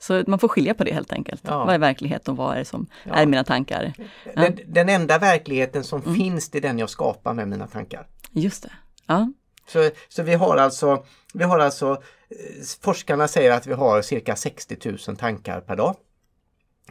Så 0.00 0.24
man 0.26 0.38
får 0.38 0.48
skilja 0.48 0.74
på 0.74 0.84
det 0.84 0.92
helt 0.92 1.12
enkelt. 1.12 1.42
Ja. 1.46 1.64
Vad 1.64 1.74
är 1.74 1.78
verklighet 1.78 2.28
och 2.28 2.36
vad 2.36 2.54
är 2.54 2.58
det 2.58 2.64
som 2.64 2.86
är 3.04 3.26
mina 3.26 3.44
tankar? 3.44 3.92
Ja, 4.24 4.32
Den, 4.34 4.58
den 4.66 4.88
enda 4.88 5.18
verkligheten 5.18 5.84
som 5.84 6.02
finns 6.14 6.50
det 6.50 6.58
är 6.58 6.62
den 6.62 6.78
jag 6.78 6.90
skapar 6.90 7.34
med 7.34 7.48
mina 7.48 7.66
tankar. 7.66 8.06
just 8.32 8.62
det. 8.62 8.72
Ja, 9.06 9.32
Så, 9.68 9.90
så 10.08 10.22
vi 10.22 10.34
har 10.34 10.56
alltså, 10.56 11.04
vi 11.32 11.44
har 11.44 11.58
alltså 11.58 11.90
eh, 11.90 12.64
forskarna 12.80 13.28
säger 13.28 13.50
att 13.52 13.66
vi 13.66 13.72
har 13.72 14.02
cirka 14.02 14.36
60 14.36 14.96
000 15.08 15.16
tankar 15.16 15.60
per 15.60 15.76
dag. 15.76 15.96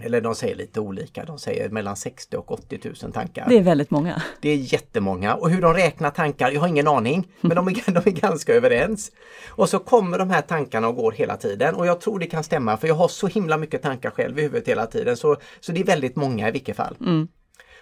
Eller 0.01 0.21
de 0.21 0.35
säger 0.35 0.55
lite 0.55 0.79
olika, 0.79 1.25
de 1.25 1.39
säger 1.39 1.69
mellan 1.69 1.95
60 1.95 2.37
och 2.37 2.51
80 2.51 2.79
000 3.03 3.11
tankar. 3.13 3.45
det 3.49 3.57
är 3.57 3.61
väldigt 3.63 3.91
många. 3.91 4.21
Det 4.41 4.49
är 4.49 4.55
jättemånga 4.55 5.35
och 5.35 5.49
hur 5.49 5.61
de 5.61 5.73
räknar 5.73 6.11
tankar, 6.11 6.51
jag 6.51 6.61
har 6.61 6.67
ingen 6.67 6.87
aning. 6.87 7.27
Men 7.41 7.55
de 7.55 7.67
är, 7.67 7.91
de 7.91 8.09
är 8.09 8.21
ganska 8.21 8.53
överens. 8.53 9.11
Och 9.49 9.69
så 9.69 9.79
kommer 9.79 10.19
de 10.19 10.29
här 10.29 10.41
tankarna 10.41 10.87
och 10.87 10.95
går 10.95 11.11
hela 11.11 11.37
tiden 11.37 11.75
och 11.75 11.85
jag 11.85 12.01
tror 12.01 12.19
det 12.19 12.25
kan 12.25 12.43
stämma 12.43 12.77
för 12.77 12.87
jag 12.87 12.95
har 12.95 13.07
så 13.07 13.27
himla 13.27 13.57
mycket 13.57 13.81
tankar 13.81 14.09
själv 14.09 14.39
i 14.39 14.41
huvudet 14.41 14.67
hela 14.67 14.85
tiden. 14.85 15.17
Så, 15.17 15.37
så 15.59 15.71
det 15.71 15.79
är 15.79 15.85
väldigt 15.85 16.15
många 16.15 16.49
i 16.49 16.51
vilket 16.51 16.75
fall. 16.75 16.97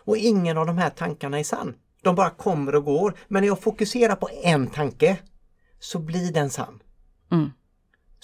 Och 0.06 0.18
ingen 0.18 0.58
av 0.58 0.66
de 0.66 0.78
här 0.78 0.90
tankarna 0.90 1.40
är 1.40 1.44
sann. 1.44 1.74
De 2.04 2.16
bara 2.16 2.30
kommer 2.30 2.76
och 2.76 2.86
går. 2.86 3.14
Men 3.28 3.42
när 3.42 3.48
jag 3.48 3.60
fokuserar 3.60 4.16
på 4.16 4.30
en 4.44 4.68
tanke 4.68 5.18
så 5.80 6.00
blir 6.00 6.34
den 6.34 6.50
sann. 6.50 6.80
Mm. 7.32 7.52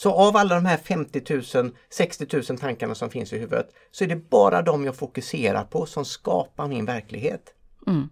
Så 0.01 0.11
av 0.11 0.37
alla 0.37 0.55
de 0.55 0.65
här 0.65 0.77
50 0.77 1.57
000, 1.63 1.71
60 1.89 2.27
000 2.49 2.59
tankarna 2.59 2.95
som 2.95 3.09
finns 3.09 3.33
i 3.33 3.37
huvudet 3.37 3.69
så 3.91 4.03
är 4.03 4.07
det 4.07 4.29
bara 4.29 4.61
de 4.61 4.85
jag 4.85 4.95
fokuserar 4.95 5.63
på 5.63 5.85
som 5.85 6.05
skapar 6.05 6.67
min 6.67 6.85
verklighet. 6.85 7.53
Mm. 7.87 8.09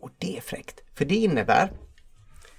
Och 0.00 0.10
det 0.18 0.36
är 0.36 0.40
fräckt. 0.40 0.80
För 0.94 1.04
det 1.04 1.14
innebär 1.14 1.72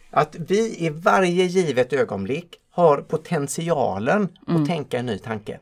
att 0.09 0.35
vi 0.35 0.85
i 0.85 0.89
varje 0.89 1.45
givet 1.45 1.93
ögonblick 1.93 2.59
har 2.69 2.97
potentialen 2.97 4.38
att 4.47 4.67
tänka 4.67 4.99
en 4.99 5.05
ny 5.05 5.17
tanke. 5.19 5.59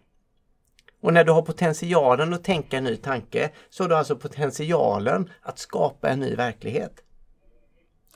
Och 1.01 1.13
när 1.13 1.23
du 1.23 1.31
har 1.31 1.41
potentialen 1.41 2.33
att 2.33 2.43
tänka 2.43 2.77
en 2.77 2.83
ny 2.83 2.95
tanke 2.95 3.51
så 3.69 3.83
har 3.83 3.89
du 3.89 3.95
alltså 3.95 4.15
potentialen 4.15 5.29
att 5.41 5.59
skapa 5.59 6.09
en 6.09 6.19
ny 6.19 6.35
verklighet. 6.35 7.03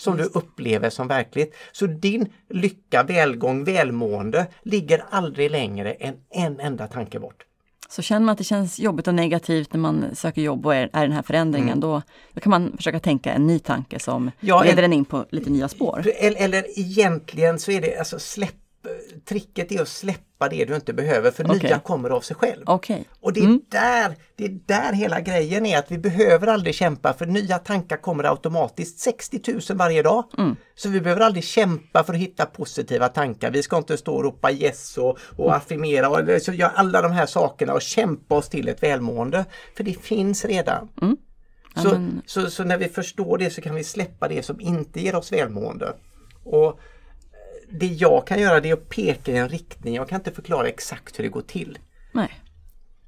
Som 0.01 0.17
du 0.17 0.23
upplever 0.23 0.89
som 0.89 1.07
verkligt. 1.07 1.55
Så 1.71 1.85
din 1.85 2.33
lycka, 2.49 3.03
välgång, 3.03 3.63
välmående 3.63 4.47
ligger 4.63 5.05
aldrig 5.09 5.51
längre 5.51 5.93
än 5.93 6.15
en 6.29 6.59
enda 6.59 6.87
tanke 6.87 7.19
bort. 7.19 7.43
Så 7.89 8.01
känner 8.01 8.25
man 8.25 8.33
att 8.33 8.37
det 8.37 8.43
känns 8.43 8.79
jobbigt 8.79 9.07
och 9.07 9.15
negativt 9.15 9.73
när 9.73 9.79
man 9.79 10.15
söker 10.15 10.41
jobb 10.41 10.65
och 10.65 10.75
är, 10.75 10.89
är 10.93 11.01
den 11.01 11.11
här 11.11 11.21
förändringen, 11.21 11.79
då, 11.79 12.01
då 12.33 12.41
kan 12.41 12.49
man 12.49 12.77
försöka 12.77 12.99
tänka 12.99 13.33
en 13.33 13.47
ny 13.47 13.59
tanke 13.59 13.99
som 13.99 14.21
Mm. 14.21 14.31
Ja, 14.39 14.63
leder 14.63 14.83
en 14.83 14.93
in 14.93 15.05
på 15.05 15.25
lite 15.31 15.49
nya 15.49 15.67
spår. 15.67 16.05
Eller, 16.15 16.41
eller 16.41 16.79
egentligen 16.79 17.59
så 17.59 17.71
är 17.71 17.81
det 17.81 17.97
alltså 17.97 18.19
släpp, 18.19 18.55
tricket 19.25 19.71
är 19.71 19.81
att 19.81 19.87
släppa 19.87 20.49
det 20.49 20.65
du 20.65 20.75
inte 20.75 20.93
behöver 20.93 21.31
för 21.31 21.45
Okej. 21.51 21.59
nya 21.63 21.79
kommer 21.79 22.09
av 22.09 22.21
sig 22.21 22.35
själv. 22.35 22.63
Okej, 22.65 23.05
Och 23.19 23.33
det 23.33 23.39
är, 23.39 23.59
där, 23.69 24.15
det 24.35 24.45
är 24.45 24.59
där 24.65 24.93
hela 24.93 25.21
grejen 25.21 25.65
är 25.65 25.77
att 25.77 25.91
vi 25.91 25.97
behöver 25.97 26.47
aldrig 26.47 26.75
kämpa 26.75 27.13
för 27.13 27.25
nya 27.25 27.59
tankar 27.59 27.97
kommer 27.97 28.23
automatiskt 28.23 28.99
60 28.99 29.41
000 29.69 29.77
varje 29.77 30.01
dag. 30.03 30.23
Så 30.75 30.89
vi 30.89 31.01
behöver 31.01 31.21
aldrig 31.21 31.43
kämpa 31.43 32.03
för 32.03 32.13
att 32.13 32.19
hitta 32.19 32.45
positiva 32.45 33.07
tankar. 33.07 33.51
Vi 33.51 33.63
ska 33.63 33.77
inte 33.77 33.97
stå 33.97 34.15
och 34.15 34.23
ropa 34.23 34.51
yes 34.51 34.97
och, 34.97 35.17
och 35.37 35.55
affirmera 35.55 36.09
och 36.09 36.41
så 36.41 36.53
göra 36.53 36.71
alla 36.75 37.01
de 37.01 37.11
här 37.11 37.25
sakerna 37.25 37.73
och 37.73 37.81
kämpa 37.81 38.35
oss 38.35 38.49
till 38.49 38.67
ett 38.67 38.83
välmående. 38.83 39.45
För 39.77 39.83
det 39.83 40.01
finns 40.01 40.45
redan. 40.45 40.89
Ja, 41.75 41.81
Så, 41.81 42.09
så, 42.25 42.49
så 42.49 42.63
när 42.63 42.77
vi 42.77 42.87
förstår 42.87 43.37
det 43.37 43.49
så 43.49 43.61
kan 43.61 43.75
vi 43.75 43.83
släppa 43.83 44.27
det 44.27 44.43
som 44.43 44.61
inte 44.61 45.01
ger 45.01 45.15
oss 45.15 45.31
välmående. 45.31 45.93
Och 46.43 46.79
det 47.71 47.85
jag 47.87 48.27
kan 48.27 48.39
göra 48.39 48.59
det 48.59 48.69
är 48.69 48.73
att 48.73 48.89
peka 48.89 49.31
i 49.31 49.37
en 49.37 49.49
riktning. 49.49 49.95
Jag 49.95 50.09
kan 50.09 50.19
inte 50.19 50.31
förklara 50.31 50.67
exakt 50.67 51.19
hur 51.19 51.23
det 51.23 51.29
går 51.29 51.41
till. 51.41 51.77
nej. 52.11 52.29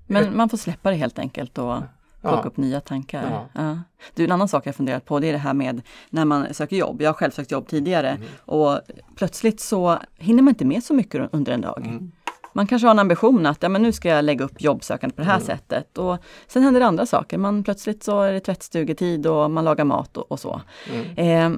Men 0.07 0.37
man 0.37 0.49
får 0.49 0.57
släppa 0.57 0.89
det 0.89 0.95
helt 0.95 1.19
enkelt 1.19 1.57
och 1.57 1.75
plocka 2.21 2.37
Ja. 2.37 2.43
upp 2.45 2.57
nya 2.57 2.81
tankar. 2.81 3.23
Ja. 3.31 3.61
Ja. 3.63 3.79
Du, 4.15 4.23
en 4.23 4.31
annan 4.31 4.47
sak 4.47 4.67
jag 4.67 4.75
funderat 4.75 5.05
på 5.05 5.19
det 5.19 5.27
är 5.27 5.31
det 5.31 5.37
här 5.37 5.53
med 5.53 5.81
när 6.09 6.25
man 6.25 6.53
söker 6.53 6.75
jobb. 6.75 7.01
Jag 7.01 7.09
har 7.09 7.13
själv 7.13 7.31
sökt 7.31 7.51
jobb 7.51 7.67
tidigare 7.67 8.09
Mm. 8.09 8.27
och 8.45 8.79
plötsligt 9.15 9.59
så 9.59 9.97
hinner 10.17 10.43
man 10.43 10.51
inte 10.51 10.65
med 10.65 10.83
så 10.83 10.93
mycket 10.93 11.29
under 11.33 11.51
en 11.51 11.61
dag. 11.61 11.81
Mm. 11.87 12.11
Man 12.53 12.67
kanske 12.67 12.87
har 12.87 12.91
en 12.91 12.99
ambition 12.99 13.45
att 13.45 13.63
ja, 13.63 13.69
men 13.69 13.81
nu 13.81 13.91
ska 13.91 14.09
jag 14.09 14.25
lägga 14.25 14.45
upp 14.45 14.61
jobbsökandet 14.61 15.15
på 15.15 15.21
det 15.21 15.27
här 15.27 15.35
Mm. 15.35 15.45
sättet. 15.45 15.97
Och 15.97 16.17
sen 16.47 16.63
händer 16.63 16.79
det 16.79 16.85
andra 16.87 17.05
saker. 17.05 17.37
Man, 17.37 17.63
plötsligt 17.63 18.03
så 18.03 18.21
är 18.21 18.33
det 18.33 18.39
tvättstugetid 18.39 19.27
och 19.27 19.51
man 19.51 19.65
lagar 19.65 19.85
mat 19.85 20.17
och, 20.17 20.31
och 20.31 20.39
så. 20.39 20.61
Eh, 21.15 21.51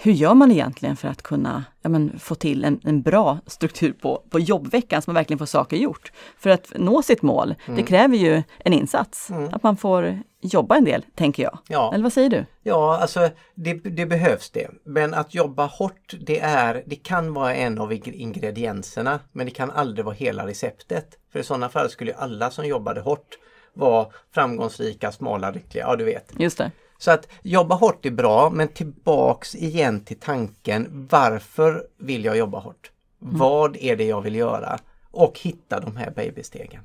hur 0.00 0.12
gör 0.12 0.34
man 0.34 0.50
egentligen 0.50 0.96
för 0.96 1.08
att 1.08 1.22
kunna 1.22 1.64
ja, 1.82 1.88
men, 1.88 2.18
få 2.18 2.34
till 2.34 2.64
en, 2.64 2.80
en 2.84 3.02
bra 3.02 3.38
struktur 3.46 3.92
på, 3.92 4.22
på 4.30 4.38
jobbveckan 4.40 5.02
så 5.02 5.10
man 5.10 5.14
verkligen 5.14 5.38
får 5.38 5.46
saker 5.46 5.76
gjort? 5.76 6.12
För 6.38 6.50
att 6.50 6.72
nå 6.74 7.02
sitt 7.02 7.22
mål, 7.22 7.54
Mm. 7.66 7.76
det 7.76 7.82
kräver 7.86 8.16
ju 8.16 8.42
en 8.58 8.72
insats. 8.72 9.28
Att 9.52 9.62
man 9.62 9.76
får 9.76 10.18
jobba 10.40 10.76
en 10.76 10.84
del, 10.84 11.04
tänker 11.14 11.42
jag. 11.42 11.58
Ja. 11.68 11.90
Eller 11.94 12.02
vad 12.02 12.12
säger 12.12 12.30
du? 12.30 12.44
Ja, 12.62 12.98
alltså 13.02 13.28
det, 13.54 13.74
det 13.74 14.06
behövs 14.06 14.50
det. 14.50 14.70
Men 14.84 15.14
att 15.14 15.34
jobba 15.34 15.66
hårt, 15.66 16.14
det, 16.20 16.40
är, 16.40 16.82
det 16.86 16.96
kan 16.96 17.34
vara 17.34 17.54
en 17.54 17.78
av 17.78 17.92
ing- 17.92 18.12
ingredienserna 18.12 19.20
men 19.32 19.46
det 19.46 19.52
kan 19.52 19.70
aldrig 19.70 20.04
vara 20.04 20.14
hela 20.14 20.46
receptet. 20.46 21.08
För 21.32 21.38
i 21.38 21.42
sådana 21.42 21.68
fall 21.68 21.90
skulle 21.90 22.14
alla 22.14 22.50
som 22.50 22.66
jobbade 22.66 23.00
hårt 23.00 23.38
vara 23.74 24.06
framgångsrika, 24.34 25.12
smala, 25.12 25.50
lyckliga. 25.50 25.84
Ja, 25.84 25.96
du 25.96 26.04
vet. 26.04 26.32
Just 26.38 26.58
det. 26.58 26.70
Så 26.98 27.10
att 27.10 27.28
jobba 27.42 27.74
hårt 27.74 28.06
är 28.06 28.10
bra 28.10 28.50
men 28.50 28.68
tillbaks 28.68 29.54
igen 29.54 30.00
till 30.04 30.18
tanken 30.18 31.06
varför 31.10 31.86
vill 31.98 32.24
jag 32.24 32.36
jobba 32.36 32.58
hårt? 32.58 32.90
Vad 33.18 33.76
är 33.76 33.96
det 33.96 34.04
jag 34.04 34.20
vill 34.20 34.34
göra? 34.34 34.78
Och 35.10 35.38
hitta 35.38 35.80
de 35.80 35.96
här 35.96 36.10
babystegen. 36.10 36.82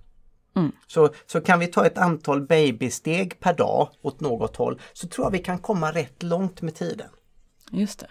Så, 0.88 1.10
så 1.26 1.42
kan 1.42 1.60
vi 1.60 1.68
ta 1.68 1.86
ett 1.86 1.98
antal 1.98 2.42
babysteg 2.42 3.40
per 3.40 3.54
dag 3.54 3.90
åt 4.02 4.20
något 4.20 4.56
håll 4.56 4.80
så 4.94 5.08
tror 5.08 5.26
jag 5.26 5.32
vi 5.32 5.40
kan 5.40 5.58
komma 5.58 5.92
rätt 5.92 6.24
långt 6.24 6.62
med 6.62 6.76
tiden. 6.76 7.08
Just 7.72 8.00
det. 8.00 8.08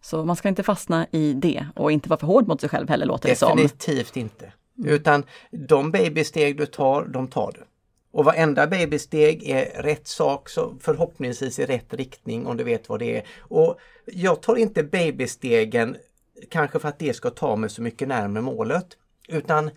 Så 0.00 0.24
man 0.24 0.36
ska 0.36 0.48
inte 0.48 0.62
fastna 0.62 1.06
i 1.10 1.32
det 1.32 1.66
och 1.76 1.92
inte 1.92 2.08
vara 2.08 2.20
för 2.20 2.26
hård 2.26 2.48
mot 2.48 2.60
sig 2.60 2.70
själv 2.70 2.88
heller 2.88 3.06
låter 3.06 3.28
det 3.28 3.36
som. 3.36 3.56
Definitivt 3.56 4.16
inte. 4.16 4.52
Utan 4.84 5.24
de 5.50 5.90
babysteg 5.90 6.56
du 6.56 6.66
tar, 6.66 7.04
de 7.04 7.28
tar 7.28 7.52
du. 7.54 7.64
Och 8.12 8.24
varenda 8.24 8.66
babysteg 8.66 9.50
är 9.50 9.82
rätt 9.82 10.08
sak, 10.08 10.48
så 10.48 10.76
förhoppningsvis 10.80 11.58
i 11.58 11.66
rätt 11.66 11.94
riktning 11.94 12.46
om 12.46 12.56
du 12.56 12.64
vet 12.64 12.88
vad 12.88 12.98
det 12.98 13.16
är. 13.16 13.26
Och 13.38 13.78
jag 14.06 14.42
tar 14.42 14.56
inte 14.56 14.82
babystegen 14.82 15.96
kanske 16.50 16.78
för 16.78 16.88
att 16.88 16.98
det 16.98 17.14
ska 17.14 17.30
ta 17.30 17.56
mig 17.56 17.70
så 17.70 17.82
mycket 17.82 18.08
närmare 18.08 18.42
målet, 18.42 18.86
utan 19.28 19.70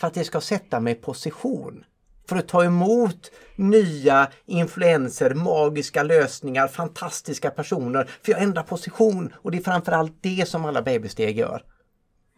för 0.00 0.06
att 0.06 0.14
det 0.14 0.24
ska 0.24 0.40
sätta 0.40 0.80
mig 0.80 0.92
i 0.92 0.96
position. 0.96 1.84
För 2.28 2.36
att 2.36 2.48
ta 2.48 2.64
emot 2.64 3.30
nya 3.56 4.28
influenser, 4.46 5.34
magiska 5.34 6.02
lösningar, 6.02 6.68
fantastiska 6.68 7.50
personer. 7.50 8.10
För 8.22 8.32
jag 8.32 8.42
ändrar 8.42 8.62
position 8.62 9.32
och 9.36 9.50
det 9.50 9.58
är 9.58 9.62
framförallt 9.62 10.12
det 10.20 10.48
som 10.48 10.64
alla 10.64 10.82
babysteg 10.82 11.38
gör. 11.38 11.62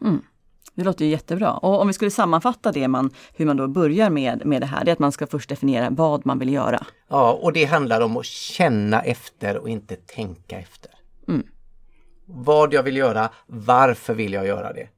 Mm. 0.03 0.23
Det 0.75 0.85
låter 0.85 1.05
ju 1.05 1.11
jättebra. 1.11 1.53
Och 1.53 1.81
om 1.81 1.87
vi 1.87 1.93
skulle 1.93 2.11
sammanfatta 2.11 2.73
det 2.73 2.89
man, 2.89 3.11
hur 3.35 3.47
man 3.47 3.57
då 3.57 3.69
börjar 3.69 4.11
med, 4.11 4.47
med 4.47 4.63
det 4.63 4.67
här, 4.67 4.85
det 4.85 4.91
är 4.91 4.93
att 4.93 4.99
man 4.99 5.13
ska 5.13 5.27
först 5.27 5.49
definiera 5.49 5.91
vad 5.91 6.27
man 6.27 6.39
vill 6.39 6.53
göra. 6.53 6.87
Ja, 7.09 7.33
och 7.33 7.53
det 7.53 7.65
handlar 7.65 8.01
om 8.01 8.17
att 8.17 8.25
känna 8.25 9.01
efter 9.03 9.57
och 9.57 9.69
inte 9.69 9.97
tänka 9.97 10.59
efter. 10.59 10.91
Mm. 11.29 11.47
Vad 12.27 12.73
jag 12.73 12.83
vill 12.83 12.97
göra, 12.97 13.31
varför 13.47 14.15
vill 14.15 14.33
jag 14.33 14.47
göra 14.47 14.73
det? 14.73 14.89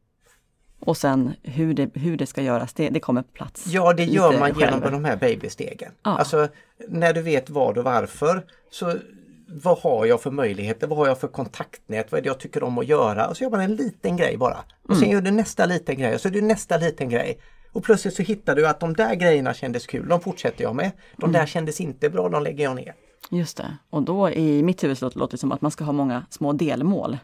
Och 0.80 0.96
sen 0.96 1.32
hur 1.42 1.74
det, 1.74 1.90
hur 1.94 2.16
det 2.16 2.26
ska 2.26 2.42
göras, 2.42 2.72
det, 2.72 2.88
det 2.88 3.00
kommer 3.00 3.22
på 3.22 3.32
plats. 3.32 3.66
Ja, 3.66 3.92
det 3.92 4.04
gör 4.04 4.38
man 4.38 4.54
själv. 4.54 4.74
genom 4.74 4.92
de 4.92 5.04
här 5.04 5.16
babystegen. 5.16 5.92
Ja. 6.02 6.18
Alltså, 6.18 6.48
när 6.88 7.12
du 7.12 7.22
vet 7.22 7.50
vad 7.50 7.78
och 7.78 7.84
varför, 7.84 8.46
så 8.70 8.98
vad 9.54 9.78
har 9.78 10.06
jag 10.06 10.20
för 10.22 10.30
möjligheter? 10.30 10.86
Vad 10.86 10.98
har 10.98 11.06
jag 11.06 11.18
för 11.20 11.28
kontaktnät? 11.28 12.12
Vad 12.12 12.18
är 12.18 12.22
det 12.22 12.26
jag 12.28 12.38
tycker 12.40 12.62
om 12.62 12.78
att 12.78 12.86
göra? 12.86 13.28
Och 13.28 13.36
så 13.36 13.44
gör 13.44 13.50
man 13.50 13.60
en 13.60 13.74
liten 13.76 14.16
grej 14.16 14.36
bara. 14.36 14.64
Och 14.88 14.96
sen 14.96 15.10
gör 15.10 15.20
du 15.20 15.30
nästa 15.30 15.66
liten 15.66 15.98
grej 15.98 16.14
och 16.14 16.20
så 16.20 16.28
är 16.28 16.32
det 16.32 16.40
nästa 16.40 16.76
liten 16.76 17.08
grej. 17.08 17.38
Och 17.72 17.84
plötsligt 17.84 18.14
så 18.14 18.22
hittar 18.22 18.56
du 18.56 18.66
att 18.68 18.80
de 18.80 18.92
där 18.94 19.14
grejerna 19.14 19.54
kändes 19.54 19.86
kul, 19.86 20.08
de 20.08 20.20
fortsätter 20.20 20.62
jag 20.64 20.74
med. 20.76 20.90
De 21.16 21.32
där 21.32 21.46
kändes 21.46 21.80
inte 21.80 22.10
bra, 22.10 22.28
de 22.28 22.42
lägger 22.42 22.64
jag 22.64 22.76
ner. 22.76 22.94
Just 23.30 23.56
det. 23.56 23.76
Och 23.90 24.02
då 24.02 24.30
i 24.30 24.62
mitt 24.62 24.84
huvud 24.84 24.98
låter 25.00 25.30
det 25.30 25.38
som 25.38 25.52
att 25.52 25.60
man 25.60 25.70
ska 25.70 25.84
ha 25.84 25.92
många 25.92 26.26
små 26.30 26.52
delmål 26.52 27.18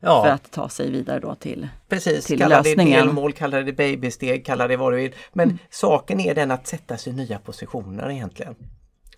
Ja, 0.00 0.22
för 0.24 0.30
att 0.30 0.50
ta 0.50 0.68
sig 0.68 0.90
vidare 0.90 1.20
då 1.20 1.34
till 1.34 1.68
precis. 1.88 2.24
till 2.26 2.38
Kalla 2.38 2.62
det 2.62 2.68
lösningen. 2.70 3.06
delmål, 3.06 3.32
kalla 3.32 3.60
det 3.62 3.72
babysteg, 3.72 4.46
kalla 4.46 4.68
det 4.68 4.76
vad 4.76 4.92
du 4.92 4.96
vill. 4.96 5.14
Men 5.32 5.58
saken 5.70 6.20
är 6.20 6.34
den 6.34 6.50
att 6.50 6.66
sätta 6.66 6.96
sig 6.96 7.12
i 7.12 7.16
nya 7.16 7.38
positioner 7.38 8.10
egentligen. 8.10 8.54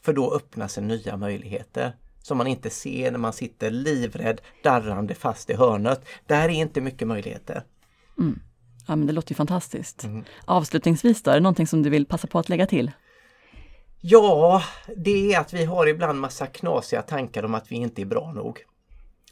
För 0.02 0.12
då 0.12 0.35
öppnar 0.35 0.69
sig 0.69 0.83
nya 0.83 1.16
möjligheter 1.16 1.92
som 2.23 2.39
man 2.39 2.47
inte 2.47 2.71
ser 2.71 3.11
när 3.11 3.19
man 3.19 3.33
sitter 3.33 3.71
livrädd, 3.71 4.41
darrande 4.62 5.15
fast 5.15 5.50
i 5.50 5.55
hörnet. 5.55 6.05
Där 6.27 6.45
är 6.45 6.49
inte 6.49 6.81
mycket 6.81 7.09
möjligheter. 7.09 7.62
Ja 8.87 8.97
men 8.97 9.07
det 9.07 9.12
låter 9.12 9.33
ju 9.33 9.37
fantastiskt. 9.37 10.07
Avslutningsvis 10.45 11.23
då, 11.23 11.31
är 11.31 11.35
det 11.35 11.41
någonting 11.41 11.67
som 11.67 11.83
du 11.83 11.91
vill 11.91 12.07
passa 12.07 12.27
på 12.27 12.39
att 12.39 12.49
lägga 12.49 12.67
till? 12.67 12.91
Ja, 14.00 14.62
det 14.97 15.35
är 15.35 15.41
att 15.41 15.53
vi 15.53 15.65
har 15.65 15.87
ibland 15.87 16.21
massa 16.21 16.47
knasiga 16.47 17.03
tankar 17.03 17.45
om 17.45 17.55
att 17.55 17.73
vi 17.73 17.77
inte 17.77 18.03
är 18.03 18.07
bra 18.07 18.33
nog. 18.33 18.59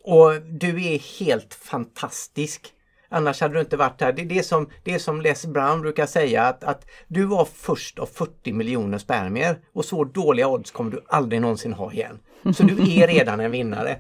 Och 0.05 0.43
du 0.43 0.85
är 0.85 1.21
helt 1.21 1.55
fantastisk. 1.55 2.73
Annars 3.09 3.41
hade 3.41 3.55
du 3.55 3.61
inte 3.61 3.77
varit 3.77 4.01
här. 4.01 4.13
Det 4.13 4.23
är 4.23 4.27
det 4.27 4.43
som, 4.43 4.69
det 4.85 4.95
är 4.95 4.99
som 4.99 5.21
Les 5.21 5.47
Brown 5.47 5.81
brukar 5.81 6.07
säga 6.07 6.43
att, 6.43 6.65
att 6.65 6.87
du 7.09 7.25
var 7.25 7.45
först 7.55 7.99
av 7.99 8.07
40 8.07 8.53
miljoner 8.53 8.99
spermier 8.99 9.59
och 9.73 9.85
så 9.85 10.05
dåliga 10.05 10.49
odds 10.49 10.71
kommer 10.71 10.91
du 10.91 11.05
aldrig 11.09 11.41
någonsin 11.41 11.73
ha 11.73 11.93
igen. 11.93 12.19
Så 12.55 12.63
du 12.63 13.01
är 13.01 13.07
redan 13.07 13.41
en 13.41 13.51
vinnare. 13.51 13.99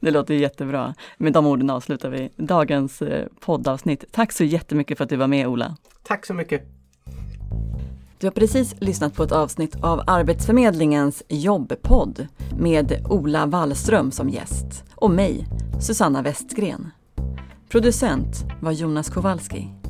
Det 0.00 0.10
låter 0.10 0.34
jättebra. 0.34 0.94
Med 1.18 1.32
de 1.32 1.46
orden 1.46 1.70
avslutar 1.70 2.10
vi 2.10 2.30
dagens 2.36 3.02
eh, 3.02 3.26
poddavsnitt. 3.40 4.04
Tack 4.12 4.32
så 4.32 4.44
jättemycket 4.44 4.98
för 4.98 5.04
att 5.04 5.10
du 5.10 5.16
var 5.16 5.26
med 5.26 5.46
Ola. 5.46 5.76
Tack 6.02 6.26
så 6.26 6.34
mycket! 6.34 6.62
Du 8.18 8.26
har 8.26 8.32
precis 8.32 8.74
lyssnat 8.80 9.14
på 9.14 9.22
ett 9.22 9.32
avsnitt 9.32 9.76
av 9.82 10.02
Arbetsförmedlingens 10.06 11.22
jobbpodd 11.28 12.26
med 12.58 13.06
Ola 13.10 13.46
Wallström 13.46 14.10
som 14.10 14.28
gäst 14.28 14.84
och 14.94 15.10
mig, 15.10 15.46
Susanna 15.80 16.22
Westgren. 16.22 16.90
Producent 17.72 18.44
var 18.60 18.72
Jonas 18.72 19.10
Kowalski. 19.10 19.81